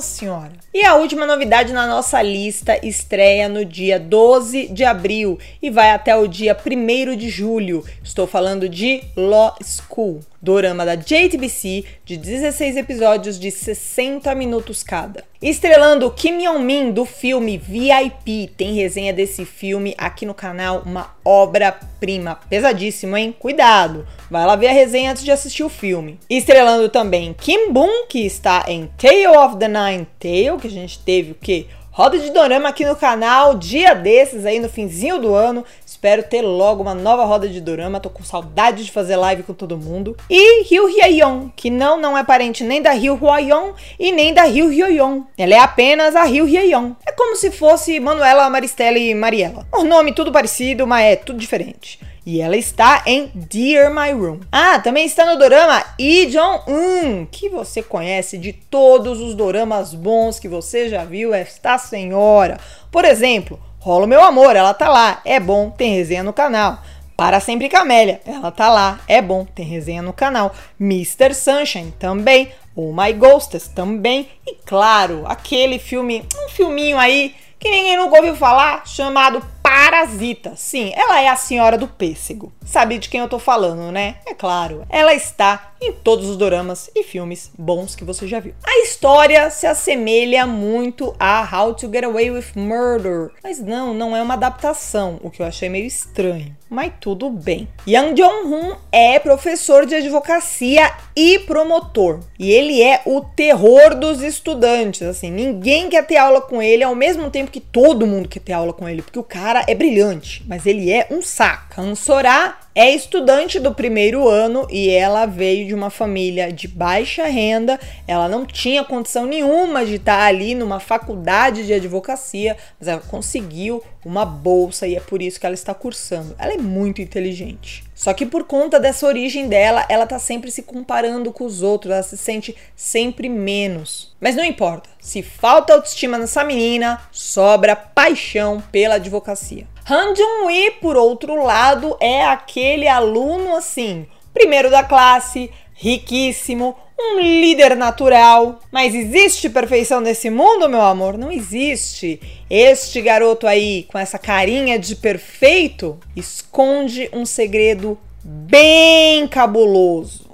Senhora. 0.00 0.52
E 0.72 0.84
a 0.84 0.94
última 0.94 1.26
novidade 1.26 1.72
na 1.72 1.88
nossa 1.88 2.22
lista 2.22 2.78
estreia 2.86 3.48
no 3.48 3.64
dia 3.64 3.98
12 3.98 4.68
de 4.68 4.84
abril 4.84 5.38
e 5.60 5.70
vai 5.70 5.90
até 5.90 6.14
o 6.14 6.28
dia 6.28 6.56
1 6.56 7.16
de 7.16 7.28
julho. 7.28 7.84
Estou 8.04 8.28
falando 8.28 8.68
de 8.68 9.02
Law 9.16 9.56
School. 9.60 10.20
Dorama 10.46 10.86
da 10.86 10.94
JTBC 10.94 11.84
de 12.04 12.16
16 12.16 12.76
episódios 12.76 13.36
de 13.36 13.50
60 13.50 14.32
minutos 14.36 14.80
cada. 14.80 15.24
Estrelando 15.42 16.08
Kim 16.12 16.40
Yong-min 16.44 16.92
do 16.92 17.04
filme 17.04 17.58
VIP, 17.58 18.52
tem 18.56 18.72
resenha 18.72 19.12
desse 19.12 19.44
filme 19.44 19.92
aqui 19.98 20.24
no 20.24 20.32
canal, 20.32 20.84
uma 20.86 21.16
obra-prima. 21.24 22.38
Pesadíssimo, 22.48 23.16
hein? 23.16 23.34
Cuidado! 23.36 24.06
Vai 24.30 24.46
lá 24.46 24.54
ver 24.54 24.68
a 24.68 24.72
resenha 24.72 25.10
antes 25.10 25.24
de 25.24 25.32
assistir 25.32 25.64
o 25.64 25.68
filme. 25.68 26.16
Estrelando 26.30 26.88
também 26.88 27.34
Kim 27.34 27.72
Boon, 27.72 28.06
que 28.08 28.24
está 28.24 28.66
em 28.68 28.88
Tale 28.96 29.26
of 29.26 29.56
the 29.56 29.66
Nine 29.66 30.06
Tail, 30.20 30.58
que 30.58 30.68
a 30.68 30.70
gente 30.70 31.00
teve 31.00 31.32
o 31.32 31.36
quê? 31.40 31.66
Roda 31.96 32.18
de 32.18 32.30
Dorama 32.30 32.68
aqui 32.68 32.84
no 32.84 32.94
canal, 32.94 33.54
dia 33.54 33.94
desses 33.94 34.44
aí 34.44 34.60
no 34.60 34.68
finzinho 34.68 35.18
do 35.18 35.34
ano. 35.34 35.64
Espero 36.06 36.22
ter 36.22 36.42
logo 36.42 36.82
uma 36.82 36.94
nova 36.94 37.24
roda 37.24 37.48
de 37.48 37.60
dorama. 37.60 37.98
Tô 37.98 38.08
com 38.08 38.22
saudade 38.22 38.84
de 38.84 38.92
fazer 38.92 39.16
live 39.16 39.42
com 39.42 39.52
todo 39.52 39.76
mundo. 39.76 40.16
E 40.30 40.62
Ryu 40.62 40.86
Hyeon, 40.86 41.48
que 41.56 41.68
não 41.68 42.00
não 42.00 42.16
é 42.16 42.22
parente 42.22 42.62
nem 42.62 42.80
da 42.80 42.92
Ryu 42.92 43.18
Hwayon 43.20 43.72
e 43.98 44.12
nem 44.12 44.32
da 44.32 44.44
Ryu 44.44 44.70
Hyoyon. 44.70 45.24
Ela 45.36 45.54
é 45.54 45.58
apenas 45.58 46.14
a 46.14 46.22
Ryu 46.22 46.44
Hyeon. 46.44 46.92
É 47.04 47.10
como 47.10 47.34
se 47.34 47.50
fosse 47.50 47.98
Manuela, 47.98 48.48
Maristela 48.48 48.96
e 48.96 49.16
Mariela. 49.16 49.66
O 49.74 49.82
nome 49.82 50.12
tudo 50.12 50.30
parecido, 50.30 50.86
mas 50.86 51.06
é 51.06 51.16
tudo 51.16 51.40
diferente. 51.40 51.98
E 52.24 52.40
ela 52.40 52.56
está 52.56 53.02
em 53.04 53.30
Dear 53.34 53.92
My 53.92 54.12
Room. 54.12 54.40
Ah, 54.52 54.78
também 54.78 55.06
está 55.06 55.24
no 55.24 55.36
dorama 55.36 55.84
Lee 55.98 56.26
Jong-un, 56.26 57.26
que 57.26 57.48
você 57.48 57.82
conhece 57.82 58.38
de 58.38 58.52
todos 58.52 59.20
os 59.20 59.34
doramas 59.34 59.92
bons 59.92 60.38
que 60.38 60.46
você 60.46 60.88
já 60.88 61.04
viu, 61.04 61.34
esta 61.34 61.78
senhora. 61.78 62.58
Por 62.92 63.04
exemplo, 63.04 63.60
Rola 63.86 64.04
Meu 64.04 64.20
Amor, 64.20 64.56
ela 64.56 64.74
tá 64.74 64.88
lá, 64.88 65.20
é 65.24 65.38
bom, 65.38 65.70
tem 65.70 65.94
resenha 65.94 66.24
no 66.24 66.32
canal. 66.32 66.80
Para 67.16 67.38
Sempre 67.38 67.68
Camélia, 67.68 68.20
ela 68.26 68.50
tá 68.50 68.68
lá, 68.68 68.98
é 69.06 69.22
bom, 69.22 69.44
tem 69.44 69.64
resenha 69.64 70.02
no 70.02 70.12
canal. 70.12 70.52
Mr. 70.80 71.32
Sunshine 71.32 71.92
também, 71.92 72.50
Oh 72.74 72.92
My 72.92 73.12
Ghosts 73.12 73.68
também. 73.68 74.28
E 74.44 74.56
claro, 74.66 75.22
aquele 75.24 75.78
filme, 75.78 76.24
um 76.36 76.48
filminho 76.48 76.98
aí 76.98 77.32
que 77.60 77.70
ninguém 77.70 77.96
nunca 77.96 78.16
ouviu 78.16 78.34
falar, 78.34 78.84
chamado 78.88 79.40
Parasita. 79.66 80.52
Sim, 80.54 80.92
ela 80.94 81.20
é 81.20 81.26
a 81.26 81.34
senhora 81.34 81.76
do 81.76 81.88
pêssego. 81.88 82.52
Sabe 82.64 82.98
de 82.98 83.08
quem 83.08 83.18
eu 83.18 83.28
tô 83.28 83.40
falando, 83.40 83.90
né? 83.90 84.18
É 84.24 84.32
claro. 84.32 84.86
Ela 84.88 85.12
está 85.12 85.72
em 85.80 85.92
todos 85.92 86.28
os 86.28 86.36
doramas 86.36 86.90
e 86.94 87.02
filmes 87.02 87.50
bons 87.58 87.94
que 87.94 88.04
você 88.04 88.26
já 88.26 88.40
viu. 88.40 88.54
A 88.64 88.78
história 88.84 89.50
se 89.50 89.66
assemelha 89.66 90.46
muito 90.46 91.14
a 91.18 91.46
How 91.52 91.74
to 91.74 91.90
Get 91.92 92.04
Away 92.04 92.30
with 92.30 92.46
Murder, 92.54 93.30
mas 93.42 93.60
não, 93.60 93.92
não 93.92 94.16
é 94.16 94.22
uma 94.22 94.34
adaptação, 94.34 95.18
o 95.22 95.30
que 95.30 95.42
eu 95.42 95.46
achei 95.46 95.68
meio 95.68 95.84
estranho. 95.84 96.56
Mas 96.68 96.92
tudo 97.00 97.30
bem. 97.30 97.68
Yang 97.86 98.14
Jong-hun 98.14 98.74
é 98.90 99.20
professor 99.20 99.86
de 99.86 99.94
advocacia 99.94 100.92
e 101.14 101.38
promotor. 101.40 102.20
E 102.38 102.50
ele 102.50 102.82
é 102.82 103.02
o 103.06 103.20
terror 103.20 103.94
dos 103.94 104.20
estudantes. 104.20 105.02
Assim, 105.02 105.30
ninguém 105.30 105.88
quer 105.88 106.04
ter 106.04 106.16
aula 106.16 106.40
com 106.40 106.60
ele 106.60 106.82
ao 106.82 106.94
mesmo 106.94 107.30
tempo 107.30 107.52
que 107.52 107.60
todo 107.60 108.06
mundo 108.06 108.28
quer 108.28 108.40
ter 108.40 108.52
aula 108.52 108.72
com 108.72 108.88
ele, 108.88 109.00
porque 109.00 109.18
o 109.18 109.22
cara 109.22 109.55
é 109.66 109.74
brilhante, 109.74 110.42
mas 110.46 110.66
ele 110.66 110.90
é 110.90 111.06
um 111.10 111.22
saco. 111.22 111.80
Han 111.80 111.94
Sora 111.94 112.58
é 112.74 112.90
estudante 112.90 113.58
do 113.58 113.74
primeiro 113.74 114.28
ano 114.28 114.66
e 114.70 114.90
ela 114.90 115.24
veio 115.24 115.66
de 115.66 115.74
uma 115.74 115.88
família 115.88 116.52
de 116.52 116.68
baixa 116.68 117.24
renda. 117.26 117.80
Ela 118.06 118.28
não 118.28 118.44
tinha 118.44 118.84
condição 118.84 119.24
nenhuma 119.24 119.86
de 119.86 119.94
estar 119.94 120.26
ali 120.26 120.54
numa 120.54 120.80
faculdade 120.80 121.64
de 121.64 121.72
advocacia, 121.72 122.56
mas 122.78 122.88
ela 122.88 123.00
conseguiu 123.00 123.82
uma 124.04 124.26
bolsa 124.26 124.86
e 124.86 124.96
é 124.96 125.00
por 125.00 125.22
isso 125.22 125.40
que 125.40 125.46
ela 125.46 125.54
está 125.54 125.72
cursando. 125.72 126.34
Ela 126.38 126.54
é 126.54 126.58
muito 126.58 127.00
inteligente. 127.00 127.85
Só 127.96 128.12
que 128.12 128.26
por 128.26 128.44
conta 128.44 128.78
dessa 128.78 129.06
origem 129.06 129.48
dela, 129.48 129.86
ela 129.88 130.06
tá 130.06 130.18
sempre 130.18 130.50
se 130.50 130.62
comparando 130.62 131.32
com 131.32 131.46
os 131.46 131.62
outros, 131.62 131.94
ela 131.94 132.02
se 132.02 132.18
sente 132.18 132.54
sempre 132.76 133.26
menos. 133.26 134.14
Mas 134.20 134.36
não 134.36 134.44
importa, 134.44 134.90
se 135.00 135.22
falta 135.22 135.72
autoestima 135.72 136.18
nessa 136.18 136.44
menina, 136.44 137.00
sobra 137.10 137.74
paixão 137.74 138.62
pela 138.70 138.96
advocacia. 138.96 139.66
Han 139.88 140.14
Jung-wi, 140.14 140.72
por 140.72 140.94
outro 140.94 141.42
lado, 141.42 141.96
é 141.98 142.22
aquele 142.26 142.86
aluno 142.86 143.56
assim, 143.56 144.06
primeiro 144.34 144.68
da 144.70 144.84
classe, 144.84 145.50
riquíssimo, 145.76 146.74
um 146.98 147.20
líder 147.20 147.76
natural. 147.76 148.60
Mas 148.72 148.94
existe 148.94 149.48
perfeição 149.48 150.00
nesse 150.00 150.30
mundo, 150.30 150.68
meu 150.68 150.80
amor? 150.80 151.16
Não 151.16 151.30
existe. 151.30 152.20
Este 152.50 153.00
garoto 153.00 153.46
aí, 153.46 153.84
com 153.84 153.98
essa 153.98 154.18
carinha 154.18 154.78
de 154.78 154.96
perfeito, 154.96 155.98
esconde 156.16 157.08
um 157.12 157.26
segredo 157.26 157.98
bem 158.24 159.28
cabuloso. 159.28 160.25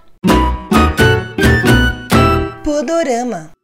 Podorama. 2.62 3.57